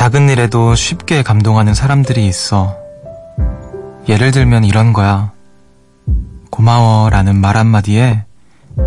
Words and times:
작은 0.00 0.30
일에도 0.30 0.74
쉽게 0.74 1.22
감동하는 1.22 1.74
사람들이 1.74 2.26
있어. 2.26 2.74
예를 4.08 4.30
들면 4.30 4.64
이런 4.64 4.94
거야. 4.94 5.30
고마워 6.48 7.10
라는 7.10 7.36
말 7.36 7.58
한마디에 7.58 8.24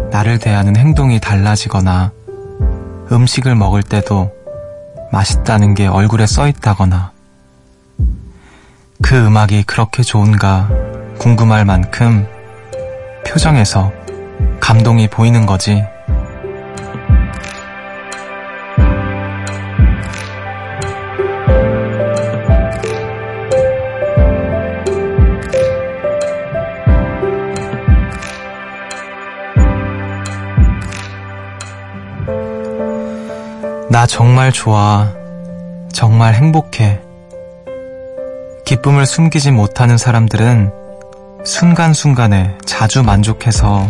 나를 0.09 0.39
대하는 0.39 0.75
행동이 0.75 1.19
달라지거나 1.19 2.11
음식을 3.11 3.53
먹을 3.53 3.83
때도 3.83 4.33
맛있다는 5.11 5.75
게 5.75 5.85
얼굴에 5.85 6.25
써 6.25 6.47
있다거나 6.47 7.11
그 9.03 9.15
음악이 9.15 9.65
그렇게 9.65 10.01
좋은가 10.01 10.67
궁금할 11.19 11.63
만큼 11.63 12.27
표정에서 13.27 13.91
감동이 14.59 15.07
보이는 15.09 15.45
거지. 15.45 15.83
나 33.93 34.07
정말 34.07 34.51
좋아. 34.51 35.13
정말 35.93 36.33
행복해. 36.33 36.99
기쁨을 38.65 39.05
숨기지 39.05 39.51
못하는 39.51 39.99
사람들은 39.99 40.71
순간순간에 41.45 42.57
자주 42.65 43.03
만족해서 43.03 43.87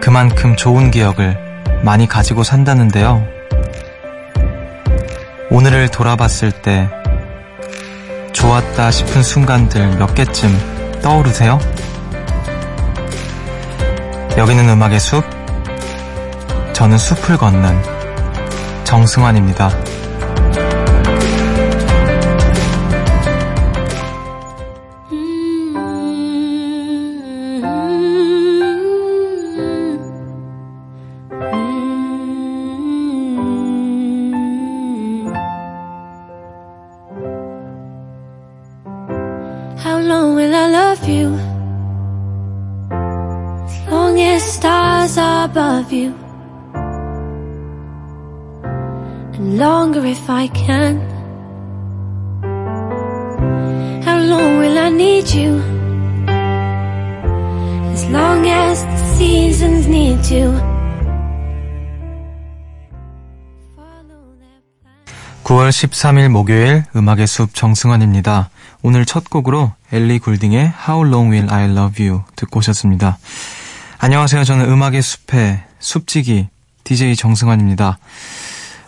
그만큼 0.00 0.56
좋은 0.56 0.90
기억을 0.90 1.38
많이 1.84 2.08
가지고 2.08 2.42
산다는데요. 2.42 3.24
오늘을 5.52 5.88
돌아봤을 5.88 6.50
때 6.50 6.90
좋았다 8.32 8.90
싶은 8.90 9.22
순간들 9.22 9.96
몇 9.96 10.12
개쯤 10.12 11.00
떠오르세요? 11.02 11.60
여기는 14.36 14.68
음악의 14.68 14.98
숲, 14.98 15.24
저는 16.72 16.98
숲을 16.98 17.38
걷는 17.38 17.99
정승환입니다. 18.90 19.70
Longer 49.50 50.06
if 50.06 50.30
I 50.30 50.48
can. 50.48 51.00
How 54.04 54.18
long 54.18 54.58
will 54.58 54.78
I 54.78 54.90
need 54.90 55.28
you? 55.34 55.60
As 57.92 58.08
long 58.10 58.46
as 58.46 58.84
the 58.84 58.96
seasons 59.16 59.88
need 59.88 60.30
you. 60.30 60.52
Follow 63.74 64.38
their 64.38 64.62
plan. 64.80 65.42
9월 65.44 65.70
13일 65.70 66.28
목요일 66.28 66.84
음악의 66.94 67.26
숲 67.26 67.54
정승환입니다. 67.54 68.50
오늘 68.82 69.04
첫 69.04 69.28
곡으로 69.28 69.72
엘리 69.92 70.20
굴딩의 70.20 70.72
How 70.88 71.06
Long 71.06 71.32
Will 71.32 71.52
I 71.52 71.64
Love 71.70 72.06
You 72.06 72.22
듣고 72.36 72.60
오셨습니다. 72.60 73.18
안녕하세요. 73.98 74.44
저는 74.44 74.70
음악의 74.70 75.02
숲의 75.02 75.62
숲지기 75.80 76.48
DJ 76.84 77.16
정승환입니다. 77.16 77.98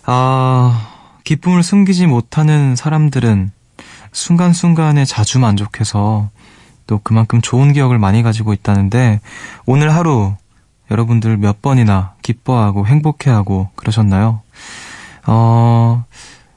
아, 0.04 0.88
기쁨을 1.24 1.62
숨기지 1.62 2.06
못하는 2.06 2.74
사람들은 2.76 3.52
순간순간에 4.12 5.04
자주 5.04 5.38
만족해서 5.38 6.30
또 6.86 7.00
그만큼 7.02 7.40
좋은 7.40 7.72
기억을 7.72 7.98
많이 7.98 8.22
가지고 8.22 8.52
있다는데 8.52 9.20
오늘 9.64 9.94
하루 9.94 10.34
여러분들 10.90 11.36
몇 11.38 11.62
번이나 11.62 12.14
기뻐하고 12.22 12.86
행복해하고 12.86 13.70
그러셨나요? 13.76 14.42
어, 15.26 16.04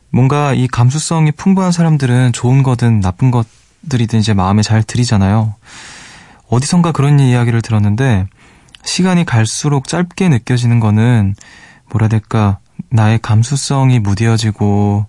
뭔가 0.10 0.54
이 0.54 0.68
감수성이 0.68 1.32
풍부한 1.32 1.72
사람들은 1.72 2.34
좋은 2.34 2.64
거든 2.64 3.00
나쁜 3.00 3.32
것들이든 3.32 4.20
이제 4.20 4.34
마음에 4.34 4.62
잘 4.62 4.84
들이잖아요. 4.84 5.54
어디선가 6.50 6.92
그런 6.92 7.20
이야기를 7.20 7.62
들었는데 7.62 8.28
시간이 8.84 9.26
갈수록 9.26 9.88
짧게 9.88 10.30
느껴지는 10.30 10.80
거는 10.80 11.36
뭐라 11.92 12.08
될까 12.08 12.60
나의 12.90 13.20
감수성이 13.20 14.00
무뎌지고 14.00 15.06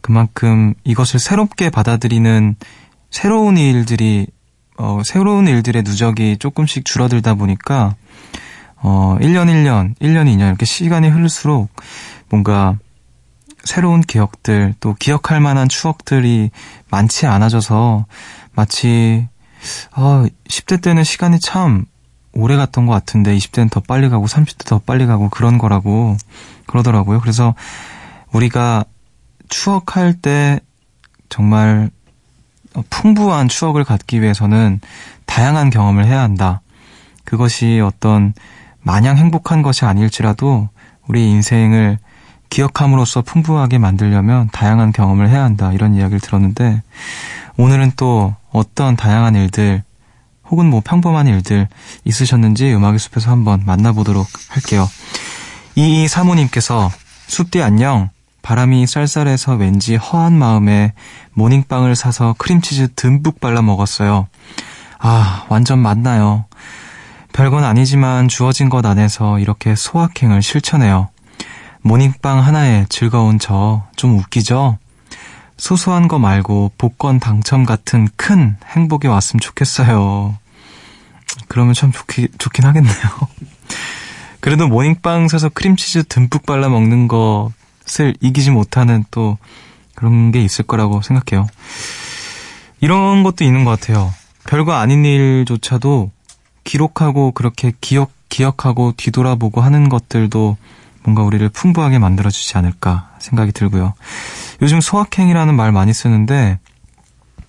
그만큼 0.00 0.74
이것을 0.84 1.18
새롭게 1.20 1.70
받아들이는 1.70 2.56
새로운 3.10 3.56
일들이 3.56 4.26
어, 4.78 5.00
새로운 5.04 5.48
일들의 5.48 5.82
누적이 5.82 6.36
조금씩 6.38 6.84
줄어들다 6.84 7.34
보니까 7.34 7.96
어, 8.76 9.16
1년 9.20 9.46
1년, 9.46 9.96
1년 9.98 10.26
2년 10.26 10.48
이렇게 10.48 10.66
시간이 10.66 11.08
흐를수록 11.08 11.70
뭔가 12.28 12.78
새로운 13.66 14.00
기억들, 14.00 14.74
또 14.80 14.94
기억할 14.94 15.40
만한 15.40 15.68
추억들이 15.68 16.50
많지 16.88 17.26
않아져서 17.26 18.06
마치, 18.54 19.28
어, 19.96 20.24
10대 20.48 20.80
때는 20.80 21.02
시간이 21.04 21.40
참 21.40 21.84
오래 22.32 22.56
갔던 22.56 22.86
것 22.86 22.92
같은데 22.92 23.36
20대는 23.36 23.70
더 23.70 23.80
빨리 23.80 24.08
가고 24.08 24.26
30대 24.26 24.66
더 24.66 24.78
빨리 24.78 25.06
가고 25.06 25.28
그런 25.30 25.58
거라고 25.58 26.16
그러더라고요. 26.66 27.20
그래서 27.20 27.54
우리가 28.32 28.84
추억할 29.48 30.14
때 30.14 30.60
정말 31.28 31.90
풍부한 32.90 33.48
추억을 33.48 33.84
갖기 33.84 34.20
위해서는 34.20 34.80
다양한 35.24 35.70
경험을 35.70 36.04
해야 36.06 36.20
한다. 36.20 36.60
그것이 37.24 37.80
어떤 37.80 38.34
마냥 38.82 39.16
행복한 39.16 39.62
것이 39.62 39.84
아닐지라도 39.84 40.68
우리 41.08 41.28
인생을 41.30 41.98
기억함으로써 42.50 43.22
풍부하게 43.22 43.78
만들려면 43.78 44.48
다양한 44.52 44.92
경험을 44.92 45.28
해야 45.28 45.42
한다. 45.42 45.72
이런 45.72 45.94
이야기를 45.94 46.20
들었는데 46.20 46.82
오늘은 47.56 47.92
또 47.96 48.34
어떤 48.52 48.96
다양한 48.96 49.34
일들 49.34 49.82
혹은 50.48 50.70
뭐 50.70 50.80
평범한 50.84 51.26
일들 51.26 51.68
있으셨는지 52.04 52.72
음악의 52.72 52.98
숲에서 52.98 53.30
한번 53.30 53.62
만나보도록 53.66 54.26
할게요. 54.48 54.88
이이 55.76 56.08
사모님께서 56.08 56.90
숲디 57.28 57.62
안녕. 57.62 58.10
바람이 58.42 58.86
쌀쌀해서 58.86 59.54
왠지 59.54 59.96
허한 59.96 60.32
마음에 60.38 60.92
모닝빵을 61.34 61.96
사서 61.96 62.34
크림치즈 62.38 62.94
듬뿍 62.94 63.40
발라 63.40 63.60
먹었어요. 63.60 64.28
아, 64.98 65.44
완전 65.48 65.80
맞나요. 65.80 66.44
별건 67.32 67.64
아니지만 67.64 68.28
주어진 68.28 68.68
것 68.68 68.86
안에서 68.86 69.38
이렇게 69.40 69.74
소확행을 69.74 70.42
실천해요. 70.42 71.08
모닝빵 71.82 72.38
하나에 72.42 72.86
즐거운 72.88 73.38
저 73.38 73.82
좀 73.96 74.16
웃기죠? 74.18 74.78
소소한 75.58 76.06
거 76.08 76.18
말고 76.18 76.72
복권 76.78 77.18
당첨 77.18 77.64
같은 77.64 78.08
큰 78.16 78.56
행복이 78.66 79.08
왔으면 79.08 79.40
좋겠어요. 79.40 80.36
그러면 81.48 81.74
참 81.74 81.92
좋기, 81.92 82.28
좋긴 82.38 82.64
하겠네요. 82.64 82.94
그래도 84.46 84.68
모닝빵 84.68 85.26
사서 85.26 85.48
크림치즈 85.48 86.04
듬뿍 86.04 86.46
발라 86.46 86.68
먹는 86.68 87.08
것을 87.08 88.14
이기지 88.20 88.52
못하는 88.52 89.04
또 89.10 89.38
그런 89.96 90.30
게 90.30 90.40
있을 90.40 90.64
거라고 90.64 91.02
생각해요. 91.02 91.48
이런 92.80 93.24
것도 93.24 93.42
있는 93.42 93.64
것 93.64 93.72
같아요. 93.72 94.14
별거 94.46 94.74
아닌 94.74 95.04
일조차도 95.04 96.12
기록하고 96.62 97.32
그렇게 97.32 97.72
기억, 97.80 98.12
기억하고 98.28 98.92
뒤돌아보고 98.96 99.62
하는 99.62 99.88
것들도 99.88 100.56
뭔가 101.02 101.24
우리를 101.24 101.48
풍부하게 101.48 101.98
만들어주지 101.98 102.56
않을까 102.56 103.16
생각이 103.18 103.50
들고요. 103.50 103.94
요즘 104.62 104.80
소확행이라는 104.80 105.56
말 105.56 105.72
많이 105.72 105.92
쓰는데, 105.92 106.60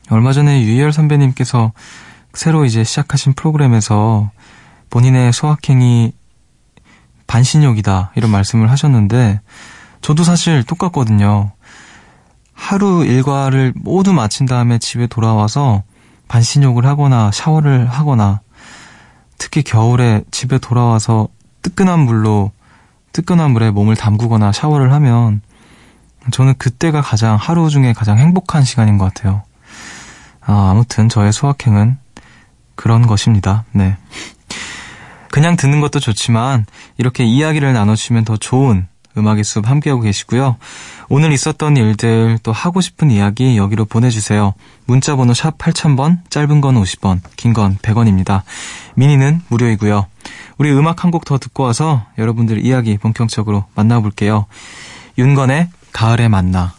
얼마 0.09 0.33
전에 0.33 0.63
유희열 0.63 0.91
선배님께서 0.91 1.73
새로 2.33 2.65
이제 2.65 2.83
시작하신 2.83 3.33
프로그램에서 3.33 4.31
본인의 4.89 5.31
소확행이 5.31 6.13
반신욕이다, 7.27 8.11
이런 8.15 8.31
말씀을 8.31 8.71
하셨는데, 8.71 9.41
저도 10.01 10.23
사실 10.23 10.63
똑같거든요. 10.63 11.51
하루 12.53 13.05
일과를 13.05 13.73
모두 13.75 14.13
마친 14.13 14.45
다음에 14.45 14.79
집에 14.79 15.07
돌아와서 15.07 15.83
반신욕을 16.27 16.85
하거나 16.85 17.31
샤워를 17.31 17.87
하거나, 17.87 18.41
특히 19.37 19.61
겨울에 19.61 20.23
집에 20.31 20.57
돌아와서 20.57 21.27
뜨끈한 21.61 21.99
물로 21.99 22.51
뜨끈한 23.13 23.51
물에 23.51 23.71
몸을 23.71 23.95
담그거나 23.95 24.51
샤워를 24.51 24.93
하면 24.93 25.41
저는 26.31 26.55
그때가 26.57 27.01
가장 27.01 27.35
하루 27.35 27.69
중에 27.69 27.93
가장 27.93 28.17
행복한 28.17 28.63
시간인 28.63 28.97
것 28.97 29.05
같아요. 29.05 29.43
아, 30.41 30.69
아무튼 30.71 31.09
저의 31.09 31.33
소확행은 31.33 31.97
그런 32.75 33.07
것입니다. 33.07 33.65
네. 33.71 33.97
그냥 35.37 35.55
듣는 35.55 35.81
것도 35.81 35.99
좋지만 35.99 36.65
이렇게 36.97 37.23
이야기를 37.23 37.71
나눠주시면 37.71 38.25
더 38.25 38.37
좋은 38.37 38.87
음악의 39.15 39.43
숲 39.43 39.69
함께하고 39.69 40.01
계시고요. 40.01 40.57
오늘 41.09 41.31
있었던 41.31 41.77
일들 41.77 42.39
또 42.41 42.51
하고 42.51 42.81
싶은 42.81 43.11
이야기 43.11 43.55
여기로 43.55 43.85
보내주세요. 43.85 44.55
문자번호 44.85 45.35
샵 45.35 45.59
8000번, 45.59 46.27
짧은 46.31 46.59
건 46.59 46.81
50원, 46.81 47.19
긴 47.35 47.53
건 47.53 47.77
100원입니다. 47.77 48.41
미니는 48.95 49.41
무료이고요. 49.49 50.07
우리 50.57 50.71
음악 50.71 51.03
한 51.03 51.11
곡 51.11 51.23
더 51.23 51.37
듣고 51.37 51.61
와서 51.61 52.03
여러분들 52.17 52.65
이야기 52.65 52.97
본격적으로 52.97 53.65
만나볼게요. 53.75 54.47
윤건의 55.19 55.69
가을에 55.93 56.29
만나. 56.29 56.73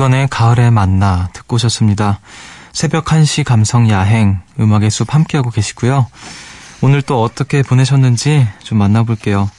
윤건의 0.00 0.28
가을에 0.30 0.70
만나 0.70 1.28
듣고 1.34 1.56
오셨습니다. 1.56 2.20
새벽 2.72 3.04
1시 3.04 3.44
감성 3.44 3.90
야행 3.90 4.40
음악의 4.58 4.90
숲 4.90 5.12
함께하고 5.12 5.50
계시고요. 5.50 6.06
오늘 6.80 7.02
또 7.02 7.22
어떻게 7.22 7.62
보내셨는지 7.62 8.48
좀 8.62 8.78
만나볼게요. 8.78 9.50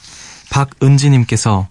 박은지님께서 0.50 1.68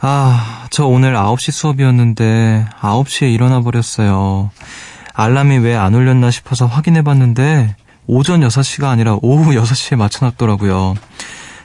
아, 0.00 0.66
저 0.70 0.86
오늘 0.86 1.12
9시 1.14 1.52
수업이었는데 1.52 2.64
9시에 2.80 3.30
일어나 3.30 3.60
버렸어요. 3.60 4.50
알람이 5.12 5.58
왜 5.58 5.76
안 5.76 5.92
울렸나 5.94 6.30
싶어서 6.30 6.64
확인해 6.64 7.02
봤는데 7.02 7.76
오전 8.06 8.40
6시가 8.40 8.84
아니라 8.84 9.18
오후 9.20 9.52
6시에 9.52 9.96
맞춰놨더라고요. 9.96 10.94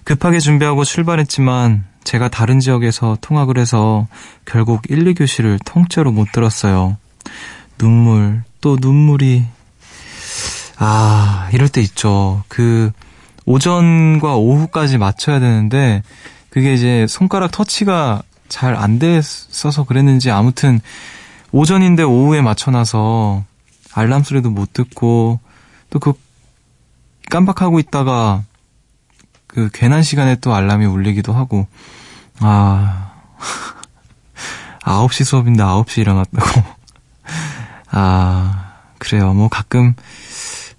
급하게 0.04 0.40
준비하고 0.40 0.84
출발했지만 0.84 1.86
제가 2.04 2.30
다른 2.30 2.60
지역에서 2.60 3.18
통학을 3.22 3.58
해서 3.58 4.08
결국 4.46 4.82
1, 4.90 5.04
2교시를 5.14 5.60
통째로 5.66 6.12
못 6.12 6.32
들었어요. 6.32 6.98
눈물, 7.78 8.44
또 8.62 8.78
눈물이. 8.80 9.46
아, 10.78 11.50
이럴 11.54 11.70
때 11.70 11.82
있죠. 11.82 12.44
그, 12.48 12.92
오전과 13.46 14.36
오후까지 14.36 14.98
맞춰야 14.98 15.40
되는데, 15.40 16.04
그게 16.50 16.74
이제 16.74 17.06
손가락 17.08 17.52
터치가 17.52 18.24
잘 18.50 18.76
안 18.76 19.00
됐어서 19.00 19.84
그랬는지 19.84 20.32
아무튼 20.32 20.82
오전인데 21.52 22.04
오후에 22.04 22.42
맞춰놔서 22.42 23.46
알람 23.94 24.24
소리도 24.24 24.50
못 24.50 24.74
듣고 24.74 25.40
또 25.90 26.00
그 26.00 26.14
깜빡하고 27.30 27.78
있다가 27.80 28.44
그 29.60 29.70
괜한 29.74 30.04
시간에 30.04 30.36
또 30.36 30.56
알람이 30.56 30.86
울리기도 30.86 31.34
하고 31.34 31.68
아 32.40 33.12
9시 34.82 35.26
수업인데 35.26 35.62
9시 35.62 36.00
일어났다고. 36.00 36.64
아 37.92 38.74
그래요. 38.98 39.34
뭐 39.34 39.50
가끔 39.50 39.94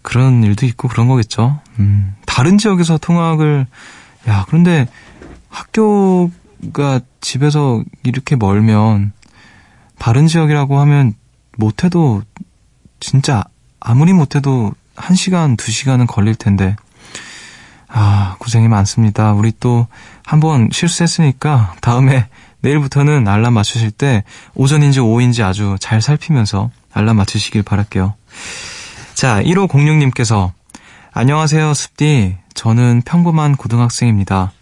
그런 0.03 0.43
일도 0.43 0.65
있고 0.67 0.89
그런 0.89 1.09
거겠죠. 1.09 1.61
음 1.79 2.15
다른 2.27 2.57
지역에서 2.57 2.97
통학을 2.99 3.67
야 4.29 4.45
그런데 4.49 4.89
학교가 5.51 7.01
집에서 7.21 7.83
이렇게 8.03 8.37
멀면 8.37 9.13
다른 9.99 10.27
지역이라고 10.27 10.79
하면 10.81 11.13
못해도 11.59 12.23
진짜 13.01 13.45
아무리 13.79 14.13
못해도 14.13 14.73
1시간, 14.97 15.57
2시간은 15.57 16.07
걸릴 16.07 16.35
텐데 16.35 16.77
아, 17.93 18.37
고생이 18.39 18.69
많습니다. 18.69 19.33
우리 19.33 19.53
또 19.59 19.87
한 20.27 20.39
번 20.41 20.69
실수했으니까 20.71 21.75
다음에 21.81 22.29
내일부터는 22.61 23.27
알람 23.27 23.53
맞추실 23.55 23.91
때 23.91 24.23
오전인지 24.55 25.01
오후인지 25.01 25.43
아주 25.43 25.77
잘 25.81 26.01
살피면서 26.01 26.71
알람 26.93 27.17
맞추시길 27.17 27.65
바랄게요. 27.65 28.15
자, 29.15 29.43
1506님께서 29.43 30.53
안녕하세요, 31.13 31.75
숲디. 31.75 32.37
저는 32.55 33.03
평범한 33.05 33.57
고등학생입니다. 33.57 34.53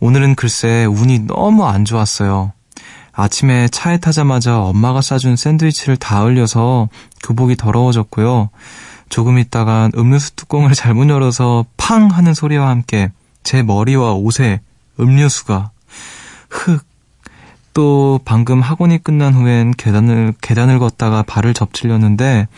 오늘은 0.00 0.34
글쎄 0.34 0.84
운이 0.84 1.20
너무 1.20 1.66
안 1.66 1.86
좋았어요. 1.86 2.52
아침에 3.12 3.68
차에 3.68 3.96
타자마자 3.96 4.60
엄마가 4.60 5.00
싸준 5.00 5.36
샌드위치를 5.36 5.96
다 5.96 6.22
흘려서 6.22 6.88
교복이 7.24 7.56
더러워졌고요. 7.56 8.50
조금 9.08 9.38
있다간 9.38 9.92
음료수 9.96 10.34
뚜껑을 10.36 10.72
잘못 10.74 11.08
열어서 11.08 11.64
팡 11.76 12.08
하는 12.08 12.34
소리와 12.34 12.68
함께 12.68 13.10
제 13.42 13.62
머리와 13.62 14.12
옷에 14.12 14.60
음료수가 15.00 15.70
흙. 16.50 16.84
또 17.74 18.18
방금 18.24 18.60
학원이 18.60 19.02
끝난 19.04 19.34
후엔 19.34 19.72
계단을 19.76 20.34
계단을 20.40 20.80
걷다가 20.80 21.22
발을 21.22 21.54
접질렸는데 21.54 22.48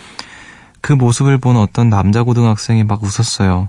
그 0.80 0.94
모습을 0.94 1.36
본 1.36 1.56
어떤 1.56 1.90
남자 1.90 2.22
고등학생이 2.22 2.84
막 2.84 3.02
웃었어요. 3.02 3.68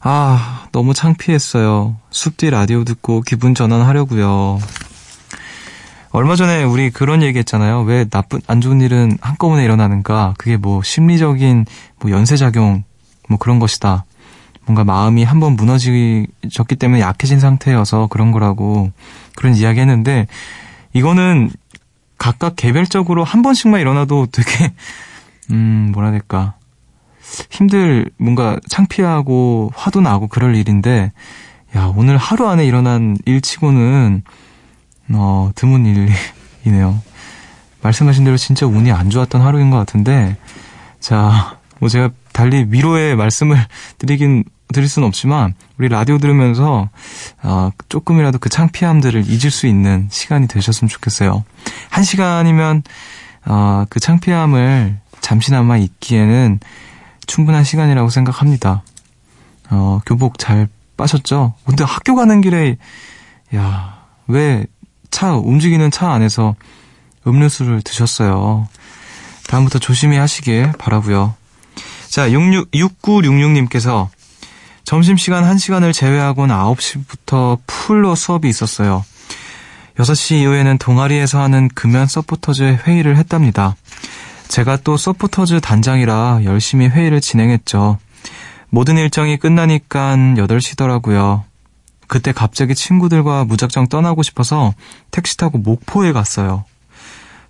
아, 0.00 0.66
너무 0.72 0.92
창피했어요. 0.92 1.96
숲 2.10 2.36
뒤 2.36 2.50
라디오 2.50 2.84
듣고 2.84 3.22
기분 3.22 3.54
전환하려고요. 3.54 4.60
얼마 6.10 6.36
전에 6.36 6.64
우리 6.64 6.90
그런 6.90 7.22
얘기 7.22 7.38
했잖아요. 7.38 7.82
왜 7.82 8.04
나쁜, 8.04 8.40
안 8.46 8.60
좋은 8.60 8.80
일은 8.80 9.18
한꺼번에 9.20 9.64
일어나는가. 9.64 10.34
그게 10.38 10.56
뭐 10.56 10.82
심리적인 10.82 11.66
뭐 12.00 12.10
연쇄작용 12.10 12.84
뭐 13.28 13.38
그런 13.38 13.58
것이다. 13.58 14.04
뭔가 14.64 14.84
마음이 14.84 15.24
한번 15.24 15.54
무너지셨기 15.54 16.76
때문에 16.78 17.00
약해진 17.00 17.40
상태여서 17.40 18.08
그런 18.08 18.32
거라고 18.32 18.90
그런 19.34 19.54
이야기 19.54 19.80
했는데 19.80 20.26
이거는 20.92 21.50
각각 22.18 22.54
개별적으로 22.56 23.24
한 23.24 23.42
번씩만 23.42 23.80
일어나도 23.80 24.26
되게, 24.32 24.72
음, 25.50 25.90
뭐라 25.92 26.08
해야 26.08 26.18
될까. 26.18 26.54
힘들, 27.50 28.10
뭔가 28.16 28.58
창피하고 28.68 29.70
화도 29.74 30.00
나고 30.00 30.26
그럴 30.26 30.56
일인데, 30.56 31.12
야, 31.76 31.92
오늘 31.94 32.16
하루 32.16 32.48
안에 32.48 32.66
일어난 32.66 33.16
일치고는, 33.24 34.22
어, 35.10 35.50
드문 35.54 35.86
일이네요. 36.64 37.00
말씀하신 37.82 38.24
대로 38.24 38.36
진짜 38.36 38.66
운이 38.66 38.92
안 38.92 39.10
좋았던 39.10 39.40
하루인 39.40 39.70
것 39.70 39.76
같은데, 39.76 40.36
자, 41.00 41.58
뭐 41.78 41.88
제가 41.88 42.10
달리 42.32 42.66
위로의 42.68 43.16
말씀을 43.16 43.56
드리긴, 43.98 44.44
드릴 44.72 44.88
수는 44.88 45.08
없지만, 45.08 45.54
우리 45.78 45.88
라디오 45.88 46.18
들으면서, 46.18 46.90
어, 47.42 47.70
조금이라도 47.88 48.38
그 48.38 48.48
창피함들을 48.48 49.24
잊을 49.28 49.50
수 49.50 49.66
있는 49.66 50.08
시간이 50.10 50.48
되셨으면 50.48 50.88
좋겠어요. 50.88 51.44
한 51.88 52.04
시간이면, 52.04 52.82
어, 53.46 53.84
그 53.88 54.00
창피함을 54.00 54.98
잠시나마 55.20 55.78
잊기에는 55.78 56.60
충분한 57.26 57.64
시간이라고 57.64 58.10
생각합니다. 58.10 58.82
어, 59.70 60.00
교복 60.04 60.38
잘 60.38 60.68
빠셨죠? 60.96 61.54
근데 61.64 61.84
학교 61.84 62.14
가는 62.14 62.40
길에, 62.40 62.76
야, 63.54 63.98
왜 64.26 64.66
차, 65.10 65.34
움직이는 65.34 65.90
차 65.90 66.10
안에서 66.10 66.54
음료수를 67.26 67.82
드셨어요. 67.82 68.68
다음부터 69.46 69.78
조심히 69.78 70.16
하시길 70.16 70.72
바라고요 70.78 71.34
자, 72.08 72.30
66, 72.30 72.70
6966님께서 72.70 74.08
점심시간 74.84 75.44
1시간을 75.44 75.92
제외하고는 75.92 76.54
9시부터 76.54 77.58
full로 77.66 78.14
수업이 78.14 78.48
있었어요. 78.48 79.04
6시 79.98 80.36
이후에는 80.36 80.78
동아리에서 80.78 81.40
하는 81.42 81.68
금연 81.68 82.06
서포터즈 82.06 82.78
회의를 82.86 83.16
했답니다. 83.16 83.76
제가 84.48 84.78
또 84.78 84.96
서포터즈 84.96 85.60
단장이라 85.60 86.40
열심히 86.44 86.88
회의를 86.88 87.20
진행했죠. 87.20 87.98
모든 88.70 88.96
일정이 88.96 89.36
끝나니까 89.36 90.16
8시더라고요. 90.16 91.42
그때 92.08 92.32
갑자기 92.32 92.74
친구들과 92.74 93.44
무작정 93.44 93.88
떠나고 93.88 94.22
싶어서 94.22 94.74
택시 95.10 95.36
타고 95.36 95.58
목포에 95.58 96.12
갔어요. 96.12 96.64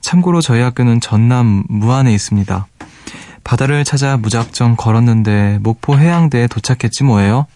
참고로 0.01 0.41
저희 0.41 0.61
학교는 0.61 1.01
전남 1.01 1.65
무안에 1.69 2.13
있습니다. 2.13 2.67
바다를 3.45 3.85
찾아 3.85 4.17
무작정 4.17 4.77
걸었는데 4.77 5.59
목포 5.63 5.99
해양대에 5.99 6.49
도착했지 6.49 7.05
뭐예요? 7.05 7.47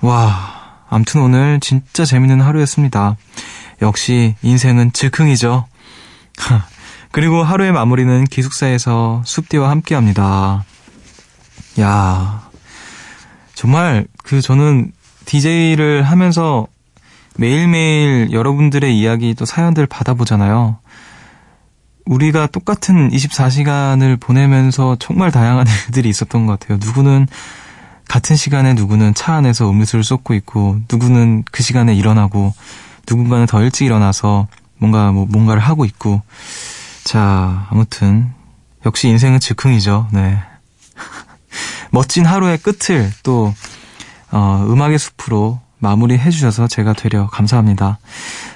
와, 0.00 0.84
암튼 0.88 1.20
오늘 1.20 1.60
진짜 1.60 2.04
재밌는 2.04 2.40
하루였습니다. 2.40 3.16
역시 3.82 4.36
인생은 4.42 4.92
즉흥이죠. 4.92 5.66
그리고 7.12 7.42
하루의 7.42 7.72
마무리는 7.72 8.24
기숙사에서 8.24 9.22
숲디와 9.24 9.70
함께 9.70 9.94
합니다. 9.94 10.64
야 11.80 12.48
정말 13.54 14.06
그 14.22 14.40
저는 14.40 14.92
DJ를 15.28 16.04
하면서 16.04 16.66
매일매일 17.36 18.32
여러분들의 18.32 18.98
이야기 18.98 19.34
또 19.34 19.44
사연들 19.44 19.86
받아보잖아요. 19.86 20.78
우리가 22.06 22.46
똑같은 22.46 23.10
24시간을 23.10 24.18
보내면서 24.18 24.96
정말 24.98 25.30
다양한 25.30 25.66
일들이 25.86 26.08
있었던 26.08 26.46
것 26.46 26.58
같아요. 26.58 26.78
누구는 26.80 27.28
같은 28.08 28.36
시간에 28.36 28.72
누구는 28.72 29.12
차 29.12 29.34
안에서 29.34 29.70
음료수를 29.70 30.02
쏟고 30.02 30.32
있고, 30.32 30.78
누구는 30.90 31.44
그 31.52 31.62
시간에 31.62 31.94
일어나고, 31.94 32.54
누군가는 33.06 33.44
더 33.44 33.62
일찍 33.62 33.84
일어나서 33.84 34.48
뭔가 34.78 35.12
뭐 35.12 35.26
뭔가를 35.28 35.60
하고 35.60 35.84
있고. 35.84 36.22
자, 37.04 37.66
아무튼 37.68 38.32
역시 38.86 39.08
인생은 39.08 39.40
즉흥이죠. 39.40 40.08
네. 40.12 40.38
멋진 41.92 42.24
하루의 42.24 42.56
끝을 42.58 43.12
또 43.22 43.52
어, 44.30 44.64
음악의 44.68 44.98
숲으로 44.98 45.60
마무리해 45.78 46.30
주셔서 46.30 46.66
제가 46.66 46.92
되려 46.92 47.28
감사합니다. 47.28 47.98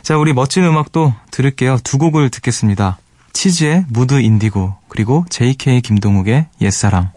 자, 0.03 0.19
우리 0.19 0.33
멋진 0.33 0.65
음악도 0.65 1.15
들을게요. 1.31 1.79
두 1.85 1.99
곡을 1.99 2.31
듣겠습니다. 2.31 2.99
치즈의 3.33 3.87
무드 3.89 4.21
인디고 4.21 4.75
그리고 4.89 5.25
JK 5.31 5.81
김동욱의 5.83 6.47
옛사랑. 6.61 7.11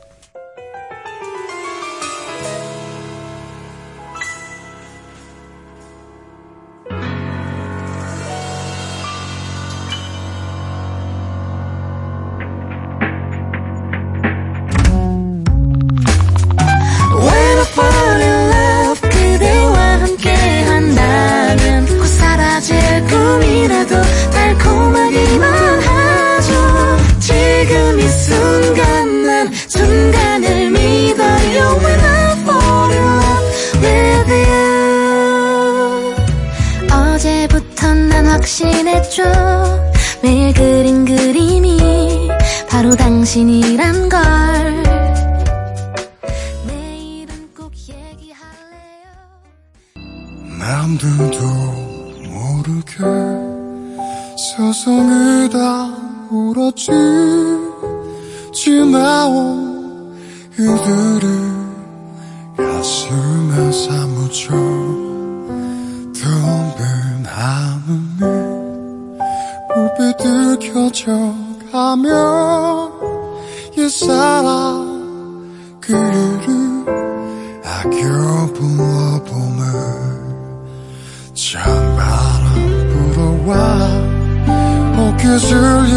옷깃을 85.25 85.91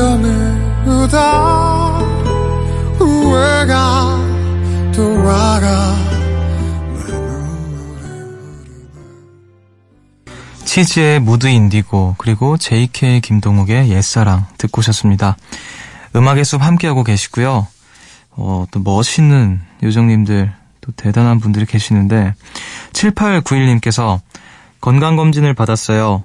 여미우다 0.86 1.98
후회가 2.98 4.18
돌아가 4.94 5.94
치즈의 10.64 11.20
무드 11.20 11.46
인디고 11.46 12.14
그리고 12.18 12.56
JK 12.56 13.20
김동욱의 13.20 13.90
옛사랑 13.90 14.46
듣고 14.58 14.80
오셨습니다. 14.80 15.36
음악의 16.14 16.44
숲 16.44 16.62
함께하고 16.62 17.04
계시고요. 17.04 17.66
어, 18.32 18.66
또 18.70 18.80
멋있는 18.80 19.60
요정님들 19.82 20.52
또 20.80 20.92
대단한 20.92 21.40
분들이 21.40 21.66
계시는데 21.66 22.34
7891님께서 22.92 24.20
건강검진을 24.80 25.54
받았어요. 25.54 26.22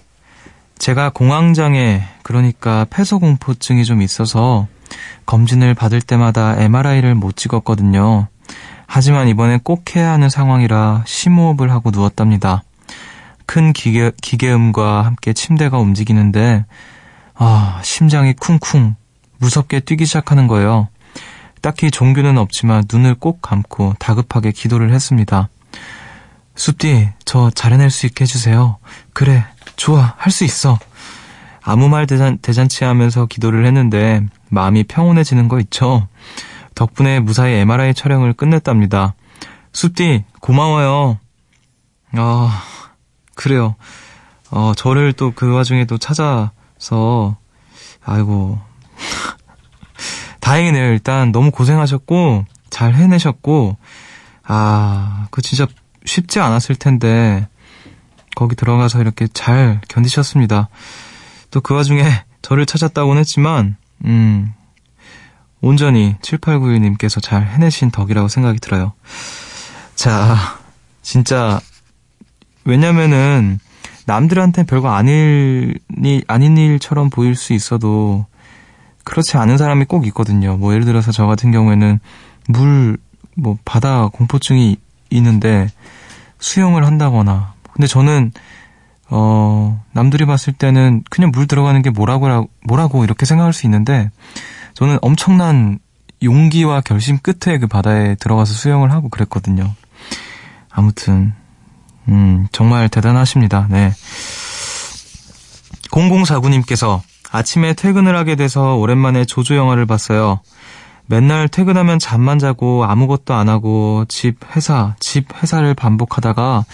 제가 0.84 1.12
공황장애 1.12 2.04
그러니까 2.24 2.86
폐소공포증이 2.90 3.86
좀 3.86 4.02
있어서 4.02 4.68
검진을 5.26 5.76
받을 5.76 6.02
때마다 6.02 6.62
MRI를 6.62 7.16
못 7.16 7.38
찍었거든요. 7.38 8.28
하지만 8.86 9.30
이번엔 9.30 9.62
꼭 9.64 9.96
해야 9.96 10.12
하는 10.12 10.28
상황이라 10.28 11.04
심호흡을 11.08 11.72
하고 11.72 11.90
누웠답니다. 11.92 12.64
큰 13.46 13.72
기계, 13.72 14.12
기계음과 14.22 15.06
함께 15.06 15.32
침대가 15.32 15.78
움직이는데, 15.78 16.66
아, 17.34 17.80
심장이 17.82 18.34
쿵쿵 18.34 18.98
무섭게 19.38 19.80
뛰기 19.80 20.06
시작하는 20.06 20.48
거예요. 20.48 20.90
딱히 21.62 21.92
종교는 21.92 22.38
없지만 22.38 22.84
눈을 22.92 23.16
꼭 23.16 23.42
감고 23.42 23.94
다급하게 24.00 24.52
기도를 24.52 24.94
했습니다. 24.94 25.48
숲디, 26.56 27.10
저 27.26 27.50
잘 27.56 27.74
해낼 27.74 27.90
수 27.90 28.06
있게 28.06 28.26
해주세요. 28.26 28.78
그래, 29.14 29.46
좋아, 29.76 30.14
할 30.18 30.32
수 30.32 30.44
있어. 30.44 30.78
아무 31.62 31.88
말 31.90 32.08
대잔, 32.08 32.38
대잔치 32.40 32.84
하면서 32.84 33.26
기도를 33.26 33.66
했는데, 33.66 34.26
마음이 34.50 34.84
평온해지는 34.84 35.48
거 35.48 35.60
있죠? 35.62 36.08
덕분에 36.76 37.20
무사히 37.20 37.54
MRI 37.54 37.94
촬영을 37.94 38.34
끝냈답니다. 38.34 39.16
숲디, 39.72 40.26
고마워요. 40.42 41.20
아, 42.16 42.64
그래요. 43.36 43.76
어, 44.52 44.74
저를 44.76 45.14
또 45.14 45.32
그 45.32 45.54
와중에 45.54 45.86
또 45.86 45.98
찾아서, 45.98 47.38
아이고. 48.06 48.60
다행이네요. 50.42 50.92
일단 50.92 51.32
너무 51.32 51.52
고생하셨고, 51.52 52.46
잘 52.70 52.94
해내셨고, 52.94 53.78
아, 54.44 55.28
그 55.32 55.42
진짜 55.42 55.66
쉽지 56.06 56.40
않았을 56.42 56.76
텐데, 56.76 57.48
거기 58.36 58.56
들어가서 58.56 59.02
이렇게 59.02 59.28
잘 59.28 59.80
견디셨습니다. 59.88 60.70
또 61.52 61.62
그 61.62 61.74
와중에 61.76 62.04
저를 62.42 62.66
찾았다고는 62.66 63.20
했지만, 63.22 63.76
음, 64.06 64.54
온전히 65.62 66.16
7891님께서 66.22 67.22
잘 67.22 67.46
해내신 67.48 67.92
덕이라고 67.92 68.28
생각이 68.28 68.60
들어요. 68.60 68.94
자, 69.96 70.36
진짜, 71.02 71.60
왜냐면은, 72.66 73.60
남들한테 74.06 74.64
별거 74.64 74.90
아닐, 74.94 75.80
일- 76.04 76.24
아닌 76.28 76.58
일처럼 76.58 77.10
보일 77.10 77.36
수 77.36 77.54
있어도, 77.54 78.26
그렇지 79.06 79.38
않은 79.38 79.58
사람이 79.58 79.86
꼭 79.86 80.06
있거든요. 80.08 80.58
뭐, 80.58 80.74
예를 80.74 80.86
들어서 80.86 81.12
저 81.12 81.26
같은 81.28 81.52
경우에는, 81.52 82.00
물, 82.50 82.98
뭐, 83.38 83.58
바다 83.64 84.08
공포증이 84.08 84.76
있는데, 85.12 85.68
수영을 86.40 86.86
한다거나. 86.86 87.53
근데 87.74 87.88
저는, 87.88 88.32
어, 89.10 89.84
남들이 89.92 90.26
봤을 90.26 90.54
때는 90.54 91.04
그냥 91.10 91.32
물 91.32 91.48
들어가는 91.48 91.82
게 91.82 91.90
뭐라고, 91.90 92.50
뭐라고 92.66 93.04
이렇게 93.04 93.26
생각할 93.26 93.54
수 93.54 93.66
있는데, 93.68 94.10
저는 94.74 95.00
엄청난 95.02 95.80
용기와 96.22 96.82
결심 96.82 97.20
끝에 97.20 97.58
그 97.58 97.68
바다에 97.68 98.16
들어가서 98.16 98.54
수영을 98.54 98.92
하고 98.92 99.10
그랬거든요. 99.10 99.74
아무튼, 100.70 101.34
음, 102.08 102.48
정말 102.52 102.90
대단하십니다. 102.90 103.68
네. 103.70 103.92
0049님께서 105.92 107.02
아침에 107.32 107.74
퇴근을 107.74 108.16
하게 108.16 108.36
돼서 108.36 108.76
오랜만에 108.76 109.26
조조 109.26 109.56
영화를 109.56 109.86
봤어요. 109.86 110.40
맨날 111.06 111.48
퇴근하면 111.48 112.00
잠만 112.00 112.40
자고 112.40 112.86
아무것도 112.86 113.34
안 113.34 113.50
하고 113.50 114.06
집, 114.08 114.38
회사, 114.56 114.96
집, 115.00 115.28
회사를 115.42 115.74
반복하다가 115.74 116.66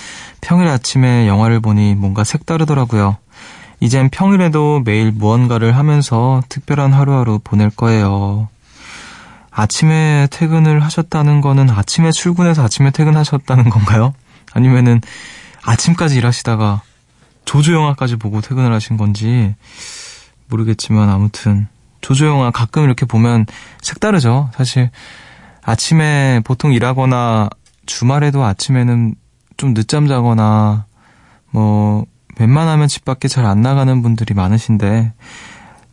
평일 0.42 0.68
아침에 0.68 1.28
영화를 1.28 1.60
보니 1.60 1.96
뭔가 1.96 2.24
색다르더라고요. 2.24 3.18
이젠 3.80 4.10
평일에도 4.10 4.82
매일 4.86 5.12
무언가를 5.12 5.76
하면서 5.76 6.42
특별한 6.50 6.94
하루하루 6.94 7.40
보낼 7.44 7.70
거예요. 7.70 8.50
아침에 9.52 10.28
퇴근을 10.32 10.84
하셨다는 10.84 11.42
거는 11.42 11.70
아침에 11.70 12.12
출근해서 12.12 12.64
아침에 12.64 12.92
퇴근하셨다는 12.92 13.70
건가요? 13.70 14.14
아니면은 14.54 15.02
아침까지 15.64 16.18
일하시다가 16.18 16.82
조조 17.46 17.74
영화까지 17.74 18.18
보고 18.18 18.42
퇴근을 18.42 18.72
하신 18.74 18.98
건지 18.98 19.56
모르겠지만 20.48 21.10
아무튼 21.10 21.68
조조 22.02 22.28
영화 22.28 22.52
가끔 22.52 22.84
이렇게 22.84 23.06
보면 23.06 23.46
색다르죠. 23.82 24.50
사실 24.56 24.90
아침에 25.64 26.42
보통 26.44 26.74
일하거나 26.74 27.50
주말에도 27.86 28.44
아침에는 28.44 29.16
좀 29.58 29.74
늦잠 29.74 30.08
자거나 30.08 30.86
뭐 31.52 32.06
웬만하면 32.40 32.88
집 32.88 33.04
밖에 33.06 33.28
잘 33.28 33.46
안 33.46 33.62
나가는 33.62 34.02
분들이 34.02 34.34
많으신데 34.34 35.14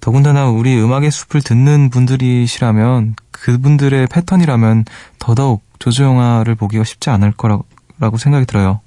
더군다나 0.01 0.47
우리 0.49 0.81
음악의 0.81 1.11
숲을 1.11 1.43
듣는 1.43 1.91
분들이시라면 1.91 3.17
그분들의 3.33 4.07
패턴이라면 4.07 4.85
더더욱 5.19 5.65
조조 5.79 6.05
영화를 6.05 6.55
보기가 6.55 6.85
쉽지 6.85 7.11
않을 7.11 7.33
거라고 7.33 8.17
생각이 8.19 8.47
들어요. 8.47 8.81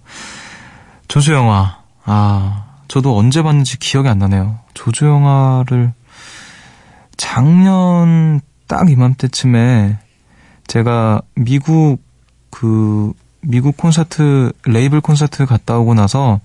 조조 1.09 1.33
영화 1.33 1.79
아 2.05 2.65
저도 2.87 3.17
언제 3.17 3.41
봤는지 3.41 3.77
기억이 3.77 4.07
안 4.07 4.19
나네요. 4.19 4.59
조조 4.73 5.07
영화를 5.07 5.93
작년 7.19 8.39
딱 8.67 8.89
이맘때쯤에 8.89 9.99
제가 10.67 11.21
미국 11.35 11.97
그 12.49 13.11
미국 13.41 13.75
콘서트 13.75 14.53
레이블 14.65 15.01
콘서트 15.01 15.45
갔다 15.45 15.77
오고 15.77 15.95
나서 15.95 16.39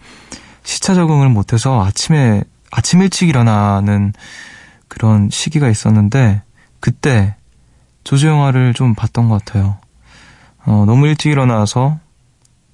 시차 0.65 0.95
적응을 0.95 1.29
못해서 1.29 1.85
아침에 1.85 2.43
아침 2.73 3.03
일찍 3.03 3.29
일어나는 3.29 4.15
그런 4.89 5.31
시기가 5.31 5.69
있었는데 5.69 6.43
그때 6.81 7.37
조조 8.03 8.27
영화를 8.27 8.75
좀 8.75 8.97
봤던 8.97 9.29
것 9.29 9.45
같아요. 9.45 9.79
어, 10.67 10.85
너무 10.87 11.07
일찍 11.07 11.31
일어나서 11.31 12.01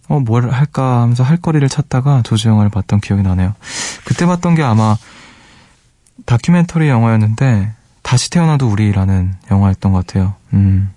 어, 0.08 0.20
뭘 0.20 0.50
할까 0.50 1.02
하면서 1.02 1.22
할 1.22 1.36
거리를 1.36 1.68
찾다가 1.68 2.22
조조 2.22 2.48
영화를 2.48 2.70
봤던 2.70 3.00
기억이 3.00 3.22
나네요. 3.22 3.54
그때 4.06 4.24
봤던 4.24 4.54
게 4.54 4.62
아마 4.62 4.96
다큐멘터리 6.24 6.88
영화였는데 6.88 7.74
다시 8.10 8.28
태어나도 8.28 8.66
우리라는 8.66 9.36
영화였던 9.52 9.92
것 9.92 10.04
같아요. 10.04 10.34
음. 10.52 10.92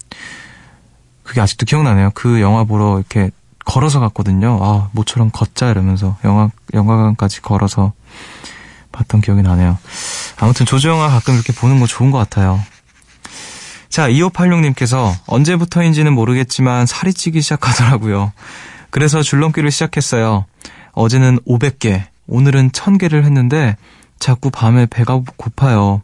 그게 1.22 1.42
아직도 1.42 1.68
기억나네요. 1.68 2.10
그 2.16 2.42
영화 2.42 2.64
보러 2.64 2.98
이렇게 2.98 3.30
걸어서 3.66 4.00
갔거든요. 4.00 4.58
아, 4.64 4.90
모처럼 4.94 5.30
걷자 5.30 5.70
이러면서 5.70 6.18
영화 6.26 6.50
영화관까지 6.74 7.44
걸어서 7.44 7.94
봤던 8.92 9.22
기억이 9.22 9.44
나네요. 9.44 9.78
아무튼 10.40 10.66
조조 10.66 10.90
영화 10.90 11.08
가끔 11.08 11.36
이렇게 11.36 11.54
보는 11.54 11.80
거 11.80 11.86
좋은 11.86 12.10
것 12.10 12.18
같아요. 12.18 12.60
자, 13.90 14.10
2586님께서 14.10 15.14
언제부터인지는 15.28 16.14
모르겠지만 16.14 16.88
살이 16.88 17.14
찌기 17.14 17.42
시작하더라고요. 17.42 18.32
그래서 18.90 19.22
줄넘기를 19.22 19.70
시작했어요. 19.70 20.46
어제는 20.94 21.42
500개, 21.48 22.06
오늘은 22.26 22.72
1000개를 22.72 23.24
했는데 23.24 23.78
자꾸 24.18 24.50
밤에 24.50 24.88
배가 24.88 25.22
고파요. 25.38 26.02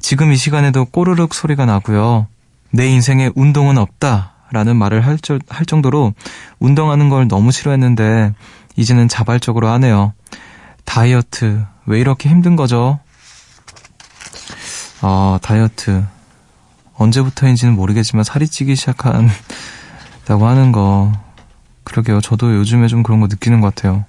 지금 0.00 0.32
이 0.32 0.36
시간에도 0.36 0.84
꼬르륵 0.84 1.34
소리가 1.34 1.66
나고요. 1.66 2.26
내 2.70 2.88
인생에 2.88 3.30
운동은 3.34 3.78
없다. 3.78 4.32
라는 4.52 4.76
말을 4.76 5.06
할, 5.06 5.16
할 5.48 5.64
정도로 5.66 6.12
운동하는 6.58 7.08
걸 7.08 7.28
너무 7.28 7.52
싫어했는데 7.52 8.34
이제는 8.74 9.06
자발적으로 9.06 9.68
하네요. 9.68 10.12
다이어트 10.84 11.64
왜 11.86 12.00
이렇게 12.00 12.28
힘든 12.28 12.56
거죠? 12.56 12.98
아 15.02 15.38
다이어트 15.40 16.04
언제부터인지는 16.96 17.74
모르겠지만 17.74 18.24
살이 18.24 18.48
찌기 18.48 18.74
시작한다고 18.74 20.46
하는 20.46 20.72
거 20.72 21.12
그러게요. 21.84 22.20
저도 22.20 22.56
요즘에 22.56 22.88
좀 22.88 23.04
그런 23.04 23.20
거 23.20 23.28
느끼는 23.28 23.60
것 23.60 23.72
같아요. 23.74 24.04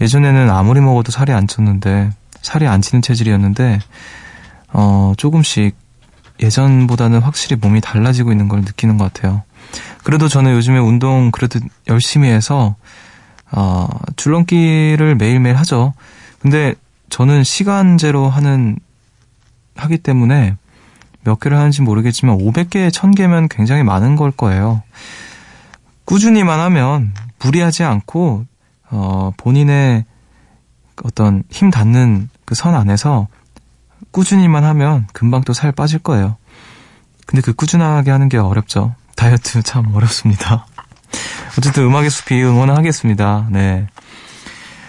예전에는 0.00 0.50
아무리 0.50 0.80
먹어도 0.80 1.12
살이 1.12 1.32
안 1.32 1.46
쪘는데 1.46 2.10
살이 2.42 2.66
안 2.66 2.82
찌는 2.82 3.00
체질이었는데 3.00 3.78
어 4.72 5.12
조금씩 5.16 5.76
예전보다는 6.40 7.20
확실히 7.20 7.56
몸이 7.56 7.80
달라지고 7.80 8.32
있는 8.32 8.48
걸 8.48 8.60
느끼는 8.60 8.96
것 8.96 9.12
같아요. 9.12 9.42
그래도 10.04 10.28
저는 10.28 10.52
요즘에 10.54 10.78
운동 10.78 11.30
그래도 11.30 11.58
열심히 11.88 12.28
해서 12.28 12.76
어, 13.50 13.88
줄넘기를 14.16 15.16
매일매일 15.16 15.56
하죠. 15.56 15.94
근데 16.38 16.74
저는 17.10 17.44
시간제로 17.44 18.28
하는 18.28 18.78
하기 19.76 19.98
때문에 19.98 20.56
몇 21.24 21.40
개를 21.40 21.56
하는지 21.58 21.82
모르겠지만 21.82 22.38
500개, 22.38 22.90
1000개면 22.90 23.48
굉장히 23.50 23.82
많은 23.82 24.16
걸 24.16 24.30
거예요. 24.30 24.82
꾸준히만 26.04 26.60
하면 26.60 27.12
무리하지 27.42 27.84
않고 27.84 28.44
어, 28.90 29.32
본인의 29.36 30.04
어떤 31.04 31.42
힘 31.50 31.70
닿는 31.70 32.28
그 32.44 32.54
선 32.54 32.74
안에서 32.74 33.28
꾸준히만 34.10 34.64
하면 34.64 35.06
금방 35.12 35.42
또 35.42 35.52
살 35.52 35.72
빠질 35.72 35.98
거예요. 35.98 36.36
근데 37.26 37.42
그 37.42 37.52
꾸준하게 37.52 38.10
하는 38.10 38.28
게 38.28 38.38
어렵죠. 38.38 38.94
다이어트 39.16 39.62
참 39.64 39.94
어렵습니다. 39.94 40.66
어쨌든 41.58 41.84
음악의 41.84 42.10
숲이 42.10 42.42
응원하겠습니다. 42.42 43.48
네. 43.50 43.86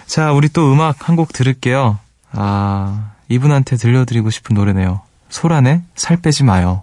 자, 0.06 0.32
우리 0.32 0.48
또 0.48 0.72
음악 0.72 1.08
한 1.08 1.16
곡 1.16 1.32
들을게요. 1.32 1.98
아, 2.32 3.10
이분한테 3.28 3.76
들려드리고 3.76 4.30
싶은 4.30 4.54
노래네요. 4.54 5.00
소란의 5.28 5.82
살 5.96 6.16
빼지 6.16 6.44
마요. 6.44 6.82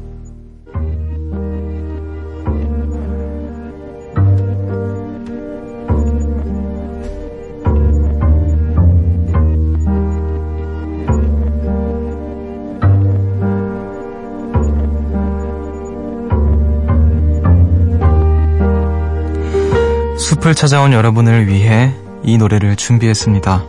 찾아온 20.61 20.93
여러분을 20.93 21.47
위해 21.47 21.91
이 22.21 22.37
노래를 22.37 22.75
준비했습니다. 22.75 23.63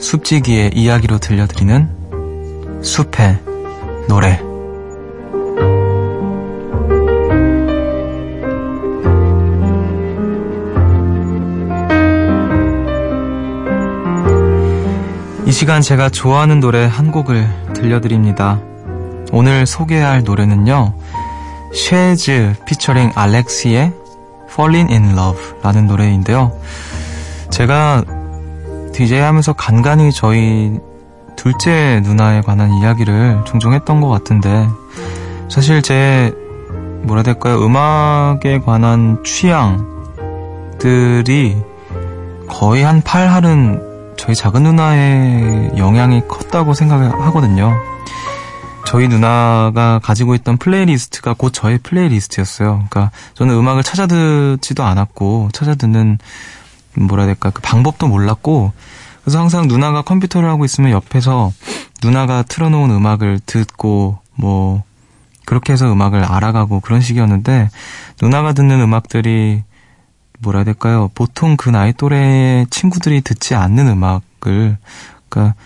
숲지기의 0.00 0.70
이야기로 0.74 1.18
들려드리는 1.18 2.80
숲의 2.82 3.38
노래. 4.08 4.40
이 15.44 15.52
시간 15.52 15.82
제가 15.82 16.08
좋아하는 16.08 16.60
노래 16.60 16.86
한 16.86 17.12
곡을 17.12 17.46
들려드립니다. 17.74 18.62
오늘 19.30 19.66
소개할 19.66 20.24
노래는요. 20.24 20.94
쉐즈 21.74 22.54
피처링 22.64 23.12
알렉시의 23.14 23.92
Falling 24.50 24.92
in 24.92 25.12
Love 25.16 25.40
라는 25.62 25.86
노래인데요. 25.86 26.52
제가 27.50 28.04
DJ 28.92 29.20
하면서 29.20 29.52
간간히 29.52 30.10
저희 30.12 30.78
둘째 31.36 32.00
누나에 32.02 32.40
관한 32.40 32.72
이야기를 32.74 33.42
종종 33.46 33.72
했던 33.72 34.00
것 34.00 34.08
같은데 34.08 34.68
사실 35.48 35.82
제 35.82 36.34
뭐라 37.02 37.20
해야 37.20 37.22
될까요? 37.22 37.64
음악에 37.64 38.58
관한 38.58 39.22
취향들이 39.24 39.86
거의 42.48 42.82
한 42.82 43.00
8할은 43.02 44.16
저희 44.16 44.34
작은 44.34 44.64
누나의 44.64 45.72
영향이 45.76 46.26
컸다고 46.26 46.74
생각하거든요. 46.74 47.76
저희 48.88 49.06
누나가 49.06 50.00
가지고 50.02 50.34
있던 50.34 50.56
플레이리스트가 50.56 51.34
곧 51.34 51.52
저의 51.52 51.76
플레이리스트였어요. 51.76 52.86
그러니까 52.88 53.10
저는 53.34 53.54
음악을 53.54 53.82
찾아 53.82 54.06
듣지도 54.06 54.82
않았고 54.82 55.50
찾아 55.52 55.74
듣는 55.74 56.16
뭐라 56.94 57.24
해야 57.24 57.34
될까 57.34 57.50
그 57.50 57.60
방법도 57.60 58.08
몰랐고 58.08 58.72
그래서 59.20 59.40
항상 59.40 59.68
누나가 59.68 60.00
컴퓨터를 60.00 60.48
하고 60.48 60.64
있으면 60.64 60.90
옆에서 60.90 61.52
누나가 62.02 62.42
틀어놓은 62.42 62.90
음악을 62.90 63.40
듣고 63.44 64.20
뭐 64.34 64.82
그렇게 65.44 65.74
해서 65.74 65.92
음악을 65.92 66.24
알아가고 66.24 66.80
그런 66.80 67.02
식이었는데 67.02 67.68
누나가 68.22 68.54
듣는 68.54 68.80
음악들이 68.80 69.64
뭐라 70.38 70.60
해야 70.60 70.64
될까요? 70.64 71.10
보통 71.14 71.58
그 71.58 71.68
나이 71.68 71.92
또래의 71.92 72.66
친구들이 72.70 73.20
듣지 73.20 73.54
않는 73.54 73.86
음악을 73.86 74.78
그러니까 75.28 75.56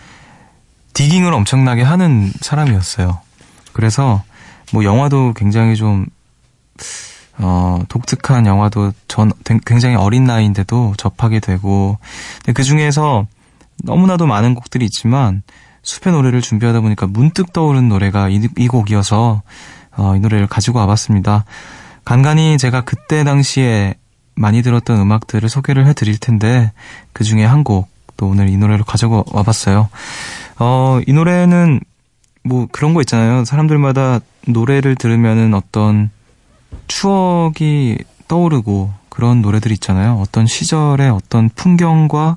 디깅을 0.95 1.33
엄청나게 1.33 1.83
하는 1.83 2.33
사람이었어요. 2.41 3.21
그래서 3.73 4.23
뭐 4.73 4.85
영화도 4.85 5.35
굉장히 5.35 5.77
좀 5.77 6.07
어, 7.39 7.81
독특한 7.89 8.47
영화도 8.47 8.93
전 9.09 9.33
굉장히 9.65 9.97
어린 9.97 10.25
나이인데도 10.25 10.95
접하게 10.97 11.41
되고 11.41 11.99
그 12.55 12.63
중에서 12.63 13.27
너무나도 13.85 14.27
많은 14.27 14.55
곡들이 14.55 14.85
있지만 14.85 15.43
숲의 15.83 16.13
노래를 16.13 16.41
준비하다 16.41 16.81
보니까 16.81 17.07
문득 17.07 17.53
떠오른 17.53 17.89
노래가 17.89 18.29
이, 18.29 18.49
이 18.57 18.69
곡이어서 18.69 19.43
어, 19.97 20.17
이 20.17 20.21
노래를 20.21 20.47
가지고 20.47 20.79
와봤습니다. 20.79 21.45
간간히 22.05 22.59
제가 22.59 22.83
그때 22.83 23.25
당시에 23.25 23.95
많이 24.35 24.63
들었던 24.63 24.99
음악들을 24.99 25.49
소개를 25.49 25.87
해드릴 25.87 26.19
텐데 26.19 26.73
그 27.13 27.25
중에 27.25 27.45
한 27.45 27.65
곡 27.65 27.93
또 28.23 28.29
오늘 28.29 28.49
이 28.49 28.57
노래를 28.57 28.85
가지고 28.85 29.25
와봤어요. 29.33 29.89
어, 30.65 31.01
이 31.09 31.13
노래는 31.13 31.81
뭐 32.45 32.69
그런 32.71 32.95
거 32.95 33.01
있잖아요. 33.01 33.45
사람들마다 33.45 34.21
노래를 34.47 34.95
들으면은 34.95 35.55
어떤 35.55 36.11
추억이 36.87 37.99
떠오르고 38.29 38.93
그런 39.09 39.43
노래들 39.43 39.73
있잖아요. 39.73 40.21
어떤 40.21 40.47
시절의 40.47 41.11
어떤 41.11 41.49
풍경과 41.49 42.37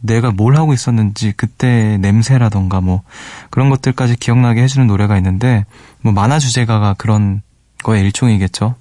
내가 0.00 0.32
뭘 0.32 0.56
하고 0.56 0.72
있었는지 0.72 1.32
그때 1.36 1.96
냄새라던가 1.98 2.80
뭐 2.80 3.02
그런 3.50 3.70
것들까지 3.70 4.16
기억나게 4.16 4.62
해주는 4.64 4.84
노래가 4.88 5.16
있는데 5.18 5.64
뭐 6.00 6.12
만화 6.12 6.40
주제가가 6.40 6.94
그런 6.98 7.40
거의 7.84 8.02
일종이겠죠. 8.02 8.74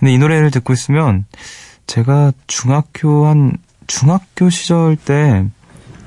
근데 0.00 0.12
이 0.12 0.18
노래를 0.18 0.50
듣고 0.50 0.72
있으면 0.72 1.26
제가 1.86 2.32
중학교 2.48 3.26
한 3.26 3.56
중학교 3.86 4.50
시절 4.50 4.96
때 4.96 5.46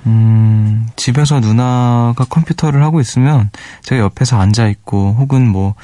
음, 0.05 0.87
집에서 0.95 1.39
누나가 1.39 2.25
컴퓨터를 2.29 2.83
하고 2.83 2.99
있으면 2.99 3.49
제가 3.83 4.01
옆에서 4.01 4.39
앉아 4.39 4.67
있고 4.67 5.15
혹은 5.17 5.47
뭐 5.47 5.75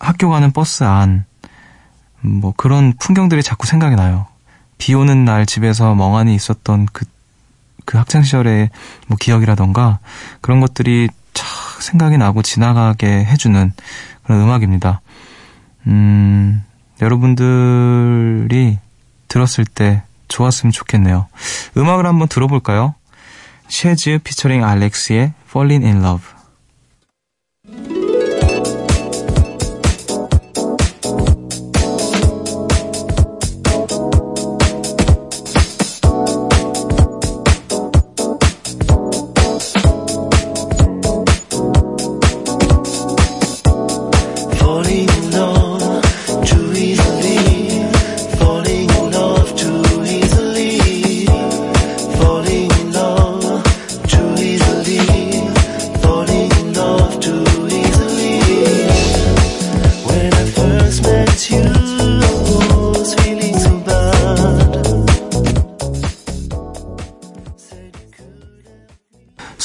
학교 0.00 0.28
가는 0.28 0.52
버스 0.52 0.84
안 0.84 1.24
뭐 2.20 2.52
그런 2.56 2.94
풍경들이 2.98 3.44
자꾸 3.44 3.68
생각이 3.68 3.94
나요. 3.94 4.26
비 4.76 4.92
오는 4.92 5.24
날 5.24 5.46
집에서 5.46 5.94
멍하니 5.94 6.34
있었던 6.34 6.86
그 6.92 7.04
그 7.88 7.96
학창 7.96 8.22
시절의 8.22 8.68
뭐 9.06 9.16
기억이라던가 9.18 9.98
그런 10.42 10.60
것들이 10.60 11.08
착 11.32 11.46
생각이 11.80 12.18
나고 12.18 12.42
지나가게 12.42 13.24
해주는 13.24 13.72
그런 14.24 14.40
음악입니다. 14.42 15.00
음, 15.86 16.62
여러분들이 17.00 18.78
들었을 19.28 19.64
때 19.64 20.02
좋았으면 20.28 20.70
좋겠네요. 20.70 21.28
음악을 21.78 22.04
한번 22.04 22.28
들어볼까요? 22.28 22.94
쉐즈 23.67 24.19
피처링 24.23 24.63
알렉스의 24.63 25.33
Falling 25.49 25.85
in 25.85 26.03
Love. 26.03 26.36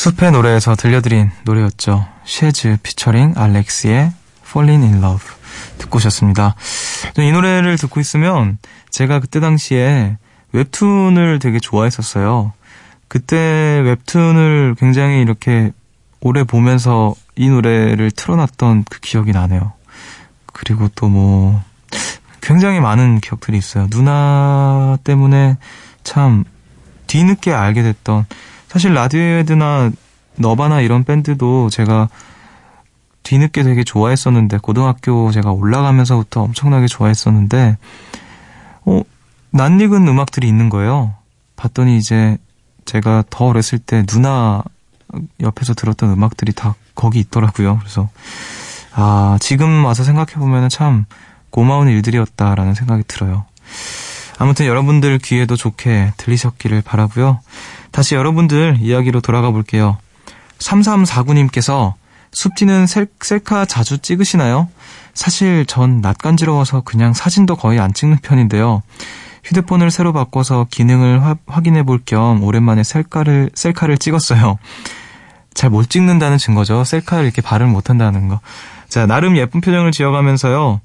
숲의 0.03 0.31
노래에서 0.33 0.75
들려드린 0.75 1.31
노래였죠. 1.45 2.05
쉐즈 2.25 2.77
피처링 2.83 3.33
알렉스의 3.37 4.11
Falling 4.45 4.85
in 4.85 5.03
Love 5.03 5.25
듣고 5.77 5.97
오셨습니다. 5.97 6.55
이 7.17 7.31
노래를 7.31 7.77
듣고 7.77 7.99
있으면 8.01 8.57
제가 8.89 9.19
그때 9.21 9.39
당시에 9.39 10.17
웹툰을 10.51 11.39
되게 11.39 11.59
좋아했었어요. 11.59 12.51
그때 13.07 13.35
웹툰을 13.85 14.75
굉장히 14.77 15.21
이렇게 15.21 15.71
오래 16.19 16.43
보면서 16.43 17.15
이 17.35 17.47
노래를 17.47 18.11
틀어놨던 18.11 18.85
그 18.89 18.99
기억이 18.99 19.31
나네요. 19.31 19.73
그리고 20.53 20.87
또 20.95 21.09
뭐 21.09 21.61
굉장히 22.43 22.81
많은 22.81 23.19
기억들이 23.21 23.57
있어요. 23.57 23.87
누나 23.89 24.97
때문에 25.05 25.57
참 26.03 26.43
뒤늦게 27.07 27.53
알게 27.53 27.81
됐던 27.83 28.25
사실 28.67 28.93
라디오헤드나 28.93 29.91
너바나 30.35 30.81
이런 30.81 31.05
밴드도 31.05 31.69
제가 31.69 32.09
뒤늦게 33.23 33.63
되게 33.63 33.85
좋아했었는데 33.85 34.57
고등학교 34.57 35.31
제가 35.31 35.51
올라가면서부터 35.51 36.41
엄청나게 36.41 36.87
좋아했었는데 36.87 37.77
어 38.85 39.01
낯익은 39.51 40.05
음악들이 40.05 40.47
있는 40.47 40.67
거예요. 40.69 41.13
봤더니 41.55 41.97
이제 41.97 42.37
제가 42.83 43.23
더 43.29 43.45
어렸을 43.45 43.79
때 43.79 44.05
누나 44.05 44.63
옆에서 45.39 45.73
들었던 45.73 46.09
음악들이 46.11 46.51
다 46.51 46.75
거기 46.93 47.19
있더라고요. 47.19 47.77
그래서 47.79 48.09
아 48.95 49.37
지금 49.39 49.85
와서 49.85 50.03
생각해 50.03 50.33
보면 50.33 50.69
참 50.69 51.05
고마운 51.49 51.87
일들이었다라는 51.87 52.73
생각이 52.73 53.03
들어요. 53.07 53.45
아무튼 54.39 54.65
여러분들 54.65 55.19
귀에도 55.19 55.55
좋게 55.55 56.13
들리셨기를 56.17 56.81
바라고요. 56.81 57.39
다시 57.91 58.15
여러분들 58.15 58.77
이야기로 58.81 59.21
돌아가 59.21 59.51
볼게요. 59.51 59.97
3349님께서 60.59 61.93
숲지는 62.31 62.87
셀카 62.87 63.65
자주 63.65 63.99
찍으시나요? 63.99 64.67
사실 65.13 65.65
전 65.67 66.01
낯간지러워서 66.01 66.81
그냥 66.81 67.13
사진도 67.13 67.55
거의 67.55 67.79
안 67.79 67.93
찍는 67.93 68.17
편인데요. 68.23 68.81
휴대폰을 69.43 69.91
새로 69.91 70.13
바꿔서 70.13 70.65
기능을 70.71 71.21
화, 71.23 71.35
확인해 71.45 71.83
볼 71.83 71.99
겸 72.05 72.43
오랜만에 72.43 72.83
셀카를, 72.83 73.51
셀카를 73.53 73.97
찍었어요. 73.97 74.57
잘 75.53 75.69
못 75.69 75.89
찍는다는 75.89 76.39
증거죠. 76.39 76.83
셀카를 76.83 77.25
이렇게 77.25 77.41
발을 77.43 77.67
못 77.67 77.89
한다는 77.91 78.27
거. 78.27 78.39
자, 78.93 79.07
나름 79.07 79.37
예쁜 79.37 79.59
표정을 79.59 79.91
지어가면서요. 79.91 80.79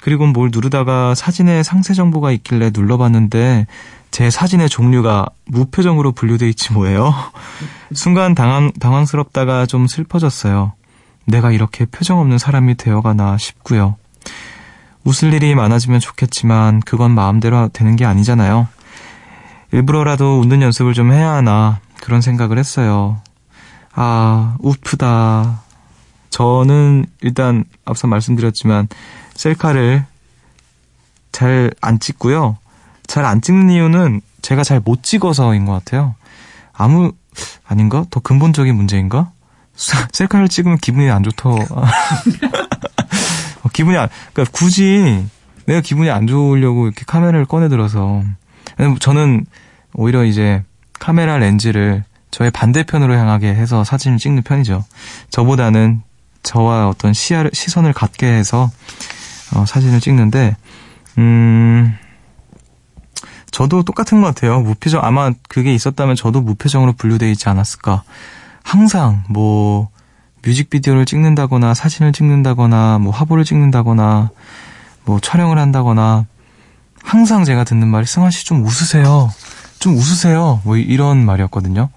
그리고 0.00 0.28
뭘 0.28 0.50
누르다가 0.52 1.16
사진에 1.16 1.64
상세 1.64 1.92
정보가 1.92 2.30
있길래 2.30 2.70
눌러봤는데 2.72 3.66
제 4.12 4.30
사진의 4.30 4.68
종류가 4.68 5.26
무표정으로 5.46 6.12
분류돼 6.12 6.48
있지 6.50 6.72
뭐예요. 6.72 7.12
순간 7.92 8.36
당황, 8.36 8.70
당황스럽다가 8.78 9.66
좀 9.66 9.88
슬퍼졌어요. 9.88 10.74
내가 11.24 11.50
이렇게 11.50 11.84
표정 11.84 12.20
없는 12.20 12.38
사람이 12.38 12.76
되어가나 12.76 13.38
싶고요. 13.38 13.96
웃을 15.02 15.34
일이 15.34 15.56
많아지면 15.56 15.98
좋겠지만 15.98 16.78
그건 16.82 17.10
마음대로 17.10 17.70
되는 17.72 17.96
게 17.96 18.04
아니잖아요. 18.04 18.68
일부러라도 19.72 20.38
웃는 20.38 20.62
연습을 20.62 20.94
좀 20.94 21.10
해야 21.10 21.32
하나 21.32 21.80
그런 22.00 22.20
생각을 22.20 22.56
했어요. 22.56 23.20
아, 23.96 24.54
우프다. 24.60 25.66
저는 26.30 27.06
일단 27.20 27.64
앞서 27.84 28.06
말씀드렸지만 28.06 28.88
셀카를 29.34 30.04
잘 31.32 31.70
안 31.80 31.98
찍고요. 32.00 32.58
잘 33.06 33.24
안 33.24 33.40
찍는 33.40 33.70
이유는 33.70 34.20
제가 34.42 34.62
잘 34.64 34.80
못 34.84 35.02
찍어서인 35.02 35.64
것 35.66 35.72
같아요. 35.72 36.14
아무 36.72 37.12
아닌가? 37.66 38.04
더 38.10 38.20
근본적인 38.20 38.74
문제인가? 38.74 39.30
셀카를 40.12 40.48
찍으면 40.48 40.78
기분이 40.78 41.08
안 41.10 41.22
좋더. 41.22 41.50
어, 43.62 43.68
기분이 43.72 43.96
안, 43.96 44.08
그러니까 44.32 44.52
굳이 44.56 45.24
내가 45.66 45.80
기분이 45.80 46.10
안 46.10 46.26
좋으려고 46.26 46.86
이렇게 46.86 47.04
카메라를 47.06 47.44
꺼내 47.46 47.68
들어서 47.68 48.22
저는 49.00 49.44
오히려 49.94 50.24
이제 50.24 50.62
카메라 50.98 51.38
렌즈를 51.38 52.04
저의 52.30 52.50
반대편으로 52.50 53.14
향하게 53.14 53.48
해서 53.54 53.84
사진을 53.84 54.18
찍는 54.18 54.42
편이죠. 54.42 54.84
저보다는 55.30 56.02
저와 56.42 56.88
어떤 56.88 57.12
시야를, 57.12 57.50
시선을 57.52 57.92
갖게 57.92 58.26
해서 58.26 58.70
어, 59.54 59.64
사진을 59.66 60.00
찍는데, 60.00 60.56
음, 61.18 61.96
저도 63.50 63.82
똑같은 63.82 64.20
것 64.20 64.26
같아요. 64.28 64.60
무표정, 64.60 65.02
아마 65.04 65.32
그게 65.48 65.74
있었다면 65.74 66.16
저도 66.16 66.40
무표정으로 66.42 66.92
분류되어 66.92 67.28
있지 67.30 67.48
않았을까. 67.48 68.02
항상 68.62 69.24
뭐, 69.28 69.88
뮤직비디오를 70.44 71.06
찍는다거나, 71.06 71.74
사진을 71.74 72.12
찍는다거나, 72.12 72.98
뭐, 72.98 73.12
화보를 73.12 73.44
찍는다거나, 73.44 74.30
뭐, 75.04 75.18
촬영을 75.20 75.58
한다거나, 75.58 76.26
항상 77.02 77.44
제가 77.44 77.64
듣는 77.64 77.88
말이, 77.88 78.04
승환 78.06 78.30
씨 78.30 78.44
좀 78.44 78.64
웃으세요. 78.64 79.32
좀 79.78 79.94
웃으세요. 79.94 80.60
뭐, 80.64 80.76
이런 80.76 81.24
말이었거든요. 81.24 81.88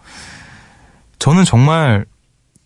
저는 1.20 1.44
정말 1.44 2.06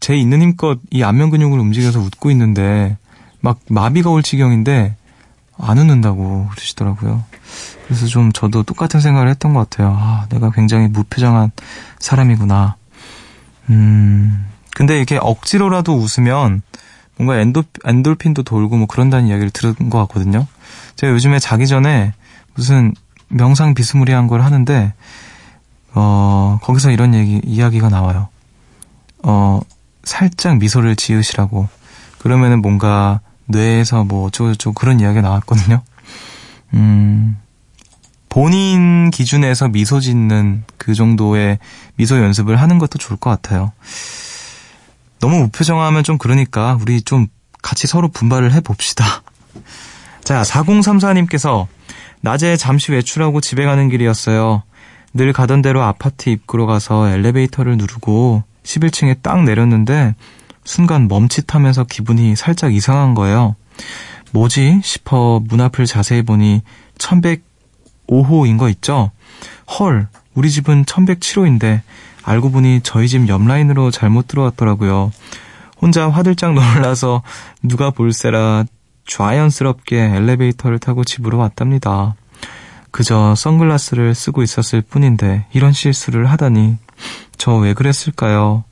제 0.06 0.16
있는 0.16 0.40
힘껏 0.40 0.78
이 0.92 1.02
안면 1.02 1.32
근육을 1.32 1.58
움직여서 1.58 2.00
웃고 2.00 2.30
있는데, 2.30 2.96
막 3.42 3.58
마비가 3.68 4.12
올 4.12 4.22
지경인데, 4.22 4.96
안 5.58 5.78
웃는다고 5.80 6.48
그러시더라고요. 6.52 7.24
그래서 7.86 8.06
좀 8.06 8.32
저도 8.32 8.62
똑같은 8.62 9.00
생각을 9.00 9.30
했던 9.30 9.56
것 9.56 9.68
같아요. 9.68 9.98
아, 10.00 10.28
내가 10.30 10.52
굉장히 10.52 10.90
무표정한 10.90 11.50
사람이구나. 11.98 12.76
음, 13.72 14.46
근데 14.76 14.96
이렇게 14.98 15.18
억지로라도 15.20 15.96
웃으면 15.96 16.62
뭔가 17.18 17.40
엔도, 17.40 17.64
엔돌핀도 17.84 18.44
돌고 18.44 18.78
뭐 18.78 18.86
그런다는 18.86 19.26
이야기를 19.28 19.50
들은 19.50 19.90
것 19.90 19.98
같거든요. 20.02 20.46
제가 20.98 21.14
요즘에 21.14 21.40
자기 21.40 21.66
전에 21.66 22.14
무슨 22.54 22.94
명상 23.30 23.74
비스무리한 23.74 24.28
걸 24.28 24.44
하는데, 24.44 24.94
어, 25.96 26.60
거기서 26.62 26.92
이런 26.92 27.16
얘기, 27.16 27.42
이야기가 27.44 27.90
나와요. 27.90 28.28
어, 29.24 29.62
살짝 30.06 30.58
미소를 30.58 30.96
지으시라고. 30.96 31.68
그러면은 32.20 32.62
뭔가 32.62 33.20
뇌에서 33.48 34.04
뭐 34.04 34.26
어쩌고저쩌고 34.28 34.74
그런 34.74 35.00
이야기가 35.00 35.22
나왔거든요. 35.22 35.82
음, 36.74 37.38
본인 38.30 39.12
기준에서 39.12 39.68
미소 39.68 40.00
짓는 40.00 40.64
그 40.78 40.94
정도의 40.94 41.60
미소 41.96 42.18
연습을 42.18 42.56
하는 42.60 42.80
것도 42.80 42.98
좋을 42.98 43.18
것 43.18 43.30
같아요. 43.30 43.72
너무 45.20 45.40
무표정하면 45.44 46.04
좀 46.04 46.18
그러니까 46.18 46.78
우리 46.82 47.02
좀 47.02 47.28
같이 47.62 47.88
서로 47.88 48.08
분발을 48.10 48.54
해봅시다. 48.54 49.24
자, 50.24 50.42
4034님께서 50.42 51.68
낮에 52.22 52.58
잠시 52.58 52.92
외출하고 52.92 53.42
집에 53.42 53.66
가는 53.66 53.90
길이었어요. 53.90 54.64
늘 55.14 55.32
가던 55.32 55.62
대로 55.62 55.84
아파트 55.84 56.30
입구로 56.30 56.66
가서 56.66 57.08
엘리베이터를 57.08 57.78
누르고 57.78 58.44
11층에 58.66 59.22
딱 59.22 59.44
내렸는데 59.44 60.16
순간 60.64 61.08
멈칫하면서 61.08 61.86
기분이 61.86 62.36
살짝 62.36 62.74
이상한 62.74 63.14
거예요. 63.14 63.56
뭐지? 64.32 64.82
싶어 64.84 65.42
문 65.48 65.62
앞을 65.62 65.86
자세히 65.86 66.24
보니 66.24 66.62
1105호인 66.98 68.58
거 68.58 68.68
있죠? 68.70 69.12
헐, 69.80 70.08
우리 70.34 70.52
집은 70.52 70.84
1107호인데 70.86 71.82
알고 72.24 72.52
보니 72.52 72.82
저희 72.84 73.08
집 73.08 73.30
옆라인으로 73.30 73.92
잘못 73.92 74.28
들어왔더라고요. 74.28 75.12
혼자 75.80 76.10
화들짝 76.10 76.54
놀라서 76.54 77.22
누가 77.62 77.92
볼세라 77.92 78.66
좌연스럽게 79.08 79.98
엘리베이터를 79.98 80.80
타고 80.80 81.04
집으로 81.04 81.38
왔답니다. 81.38 82.16
그저 82.96 83.36
선글라스를 83.36 84.16
쓰고 84.16 84.42
있었을 84.42 84.82
뿐인데 84.82 85.48
이런 85.52 85.74
실수를 85.74 86.32
하다니 86.32 86.78
저 87.38 87.58
왜 87.58 87.74
그랬을까요? 87.74 88.64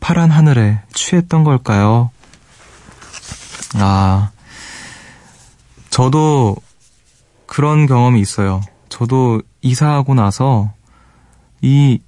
파란 0.00 0.32
하늘에 0.32 0.80
취했던 0.92 1.44
걸까요? 1.44 2.10
아, 3.76 4.32
저도 5.88 6.56
그런 7.46 7.86
경험이 7.86 8.20
있어요. 8.20 8.60
저도 8.88 9.40
이사하고 9.62 10.14
나서 10.14 10.72
이 11.62 12.00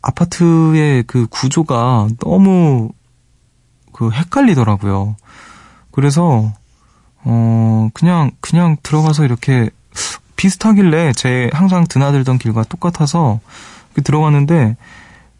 아파트의 0.00 1.02
그 1.02 1.26
구조가 1.26 2.08
너무 2.20 2.92
그 3.92 4.10
헷갈리더라고요. 4.10 5.16
그래서 5.90 6.50
어 7.24 7.90
그냥 7.92 8.30
그냥 8.40 8.78
들어가서 8.82 9.26
이렇게 9.26 9.68
비슷하길래 10.40 11.12
제 11.12 11.50
항상 11.52 11.86
드나들던 11.86 12.38
길과 12.38 12.64
똑같아서 12.64 13.40
들어갔는데 14.02 14.78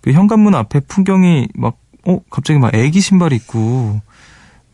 그 0.03 0.13
현관문 0.13 0.55
앞에 0.55 0.81
풍경이 0.81 1.49
막 1.55 1.79
어, 2.07 2.19
갑자기 2.29 2.59
막 2.59 2.75
애기 2.75 3.01
신발 3.01 3.33
입고, 3.33 3.99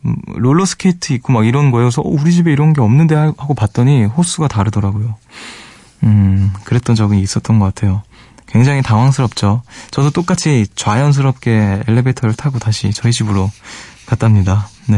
음, 0.05 0.15
롤러 0.35 0.65
스케이트 0.65 1.13
입고 1.13 1.31
막 1.31 1.47
이런. 1.47 1.71
그래서 1.71 2.01
어, 2.01 2.09
우리 2.09 2.33
집에 2.33 2.51
이런 2.51 2.73
게 2.73 2.81
없는데 2.81 3.15
하고 3.15 3.53
봤더니 3.53 4.03
호수가 4.03 4.49
다르더라고요. 4.49 5.15
음, 6.03 6.51
그랬던 6.65 6.97
적이 6.97 7.21
있었던 7.21 7.59
것 7.59 7.73
같아요. 7.73 8.03
굉장히 8.47 8.81
당황스럽죠. 8.81 9.61
저도 9.91 10.09
똑같이 10.09 10.67
좌연스럽게 10.75 11.83
엘리베이터를 11.87 12.35
타고 12.35 12.59
다시 12.59 12.91
저희 12.91 13.13
집으로 13.13 13.49
갔답니다. 14.05 14.67
네. 14.87 14.97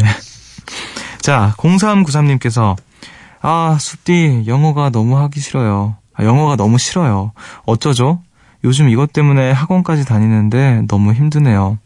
자, 1.22 1.54
0393님께서, 1.58 2.76
아, 3.42 3.78
숲디, 3.80 4.44
영어가 4.48 4.90
너무 4.90 5.18
하기 5.18 5.40
싫어요. 5.40 5.96
아, 6.14 6.24
영어가 6.24 6.56
너무 6.56 6.78
싫어요. 6.78 7.32
어쩌죠? 7.66 8.22
요즘 8.64 8.90
이것 8.90 9.14
때문에 9.14 9.52
학원까지 9.52 10.06
다니는데 10.06 10.84
너무 10.88 11.14
힘드네요. 11.14 11.78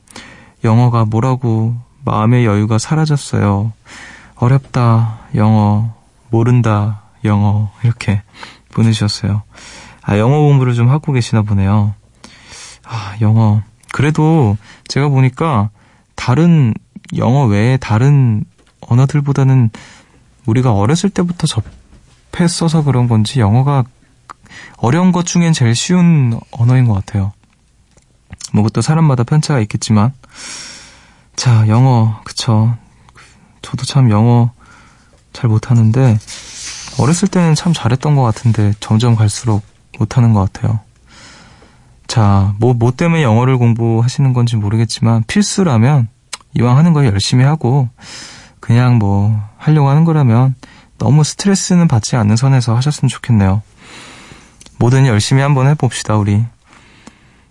영어가 0.63 1.05
뭐라고 1.05 1.75
마음의 2.05 2.45
여유가 2.45 2.77
사라졌어요. 2.79 3.71
어렵다, 4.35 5.19
영어. 5.35 5.93
모른다, 6.31 7.03
영어. 7.23 7.69
이렇게 7.83 8.23
보내주셨어요. 8.71 9.43
아, 10.01 10.17
영어 10.17 10.39
공부를 10.39 10.73
좀 10.73 10.89
하고 10.89 11.11
계시나 11.13 11.43
보네요. 11.43 11.93
아, 12.83 13.15
영어. 13.21 13.61
그래도 13.91 14.57
제가 14.87 15.09
보니까 15.09 15.69
다른 16.15 16.73
영어 17.15 17.45
외에 17.45 17.77
다른 17.77 18.43
언어들보다는 18.81 19.69
우리가 20.45 20.73
어렸을 20.73 21.09
때부터 21.09 21.47
접했어서 21.47 22.83
그런 22.83 23.07
건지 23.07 23.39
영어가 23.39 23.83
어려운 24.77 25.11
것 25.11 25.25
중엔 25.25 25.53
제일 25.53 25.75
쉬운 25.75 26.39
언어인 26.51 26.85
것 26.85 26.93
같아요. 26.93 27.31
뭐 28.51 28.63
그것도 28.63 28.81
사람마다 28.81 29.23
편차가 29.23 29.59
있겠지만 29.61 30.13
자 31.35 31.67
영어 31.67 32.21
그쵸 32.23 32.75
저도 33.61 33.85
참 33.85 34.11
영어 34.11 34.51
잘 35.31 35.49
못하는데 35.49 36.17
어렸을 36.99 37.27
때는 37.27 37.55
참 37.55 37.73
잘했던 37.73 38.15
것 38.15 38.21
같은데 38.21 38.73
점점 38.79 39.15
갈수록 39.15 39.63
못하는 39.97 40.33
것 40.33 40.51
같아요. 40.51 40.79
자, 42.07 42.53
뭐, 42.59 42.73
뭐 42.73 42.91
때문에 42.91 43.23
영어를 43.23 43.57
공부하시는 43.57 44.33
건지 44.33 44.55
모르겠지만 44.55 45.23
필수라면 45.25 46.09
이왕 46.53 46.77
하는 46.77 46.93
거 46.93 47.05
열심히 47.05 47.43
하고 47.43 47.89
그냥 48.63 48.97
뭐 48.97 49.37
하려고 49.57 49.89
하는 49.89 50.05
거라면 50.05 50.55
너무 50.97 51.25
스트레스는 51.25 51.89
받지 51.89 52.15
않는 52.15 52.37
선에서 52.37 52.73
하셨으면 52.77 53.09
좋겠네요. 53.09 53.61
뭐든 54.79 55.05
열심히 55.05 55.41
한번 55.41 55.67
해봅시다, 55.67 56.15
우리. 56.15 56.41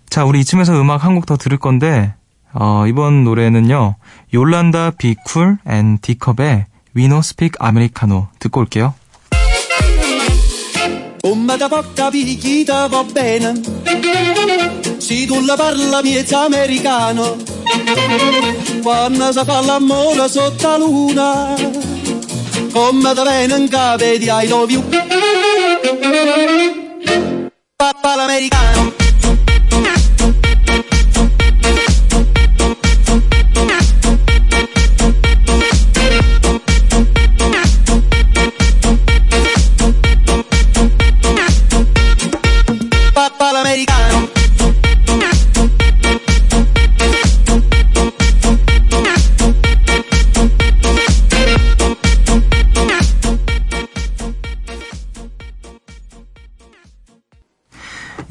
자, 0.09 0.25
우리 0.25 0.39
이쯤에서 0.39 0.73
음악 0.73 1.03
한 1.03 1.13
곡 1.13 1.27
더 1.27 1.37
들을 1.37 1.59
건데, 1.59 2.15
어, 2.51 2.85
이번 2.87 3.23
노래는요, 3.25 3.95
요란다 4.33 4.93
비쿨 4.97 5.59
앤 5.67 5.99
디컵의 6.01 6.65
No 6.97 7.19
Speak 7.19 7.57
Americano 7.61 8.29
듣고 8.39 8.61
올게요. 8.61 8.95
Come 11.23 11.57
da 11.57 11.69
porta 11.69 12.09
picchita 12.09 12.89
va 12.89 13.03
bene 13.13 13.53
Quando 18.81 19.31
si 19.31 19.41
fa 19.45 19.61
l'amore 19.61 20.27
sotto 20.29 20.67
la 20.67 20.77
luna 20.77 21.55
Come 22.73 23.13
da 23.13 23.23
bene 23.23 23.55
in 23.55 23.69
capo 23.69 24.03
di 24.03 24.29
I 24.29 24.47
love 24.47 24.71
you. 24.71 24.83
Papà 27.75 28.15
l'americano 28.15 28.93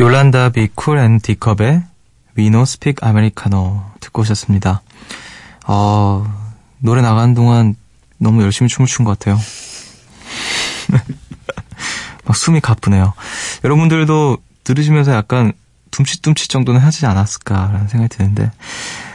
미란다 0.06 0.48
비쿨 0.48 0.98
앤 0.98 1.20
디컵의 1.20 1.82
No 2.36 2.62
Speak 2.62 2.96
Americano 3.06 3.84
듣고 4.00 4.22
오셨습니다. 4.22 4.82
어, 5.66 6.26
노래 6.78 7.02
나가는 7.02 7.32
동안 7.34 7.76
너무 8.18 8.42
열심히 8.42 8.68
춤을 8.68 8.88
춘 8.88 9.04
것 9.04 9.16
같아요. 9.16 9.38
막 12.24 12.36
숨이 12.36 12.60
가쁘네요. 12.60 13.12
여러분들도 13.62 14.38
들으시면서 14.64 15.12
약간 15.12 15.52
둠칫둠칫 15.92 16.48
정도는 16.50 16.80
하지 16.80 17.06
않았을까라는 17.06 17.86
생각이 17.86 18.08
드는데. 18.16 18.50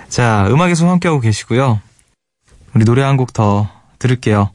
자, 0.07 0.47
음악에서 0.49 0.89
함께하고 0.89 1.19
계시고요. 1.19 1.81
우리 2.73 2.85
노래 2.85 3.01
한 3.01 3.17
곡 3.17 3.33
더 3.33 3.69
들을게요. 3.99 4.51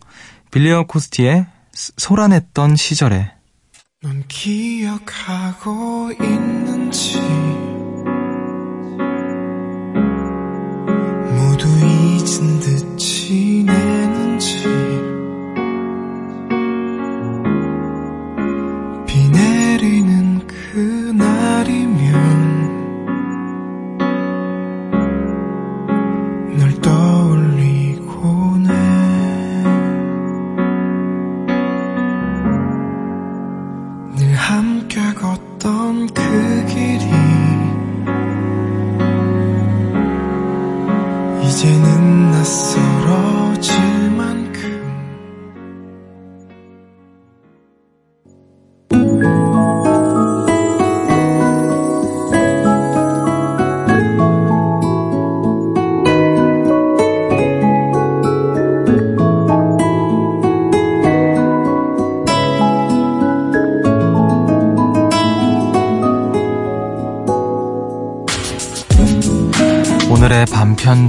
빌리어 0.50 0.84
코스티의 0.84 1.44
소란했던 1.74 2.76
시절에. 2.76 3.32
넌 4.04 4.24
기억하고 4.26 6.10
있는지. 6.20 7.20
모두 11.36 11.68
잊은 11.68 12.58
듯 12.58 12.98
지내 12.98 14.01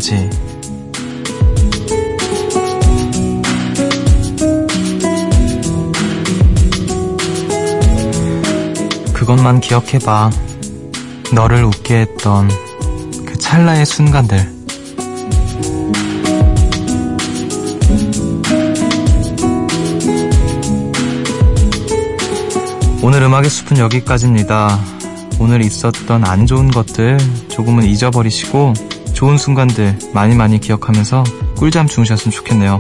반편지. 0.04 0.30
그것만 9.14 9.62
기억해봐. 9.62 10.30
너를 11.34 11.64
웃게 11.64 12.02
했던 12.02 12.50
그 13.26 13.38
찰나의 13.38 13.86
순간들. 13.86 14.52
오늘 23.02 23.22
음악의 23.24 23.50
숲은 23.50 23.78
여기까지입니다. 23.78 24.80
오늘 25.40 25.62
있었던 25.62 26.26
안 26.26 26.46
좋은 26.46 26.72
것들 26.72 27.18
조금은 27.50 27.84
잊어버리시고 27.84 28.74
좋은 29.14 29.38
순간들 29.38 29.98
많이 30.14 30.36
많이 30.36 30.60
기억하면서 30.60 31.24
꿀잠 31.58 31.88
주무셨으면 31.88 32.32
좋겠네요. 32.32 32.80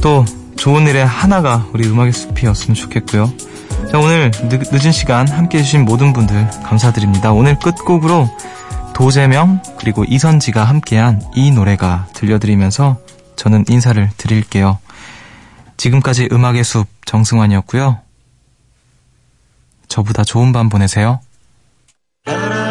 또 0.00 0.24
좋은 0.56 0.86
일의 0.86 1.04
하나가 1.04 1.66
우리 1.72 1.86
음악의 1.88 2.12
숲이었으면 2.12 2.74
좋겠고요. 2.74 3.32
자, 3.90 3.98
오늘 3.98 4.30
늦, 4.48 4.62
늦은 4.72 4.92
시간 4.92 5.28
함께 5.28 5.58
해주신 5.58 5.84
모든 5.84 6.12
분들 6.12 6.48
감사드립니다. 6.64 7.32
오늘 7.32 7.58
끝곡으로 7.58 8.28
도재명 8.94 9.60
그리고 9.78 10.04
이선지가 10.04 10.64
함께한 10.64 11.20
이 11.34 11.50
노래가 11.50 12.06
들려드리면서 12.14 12.98
저는 13.36 13.64
인사를 13.68 14.08
드릴게요. 14.16 14.78
지금까지 15.76 16.28
음악의 16.30 16.64
숲 16.64 16.86
정승환이었고요. 17.06 17.98
저보다 19.88 20.24
좋은 20.24 20.52
밤 20.52 20.68
보내세요. 20.68 21.20
라 22.26 22.61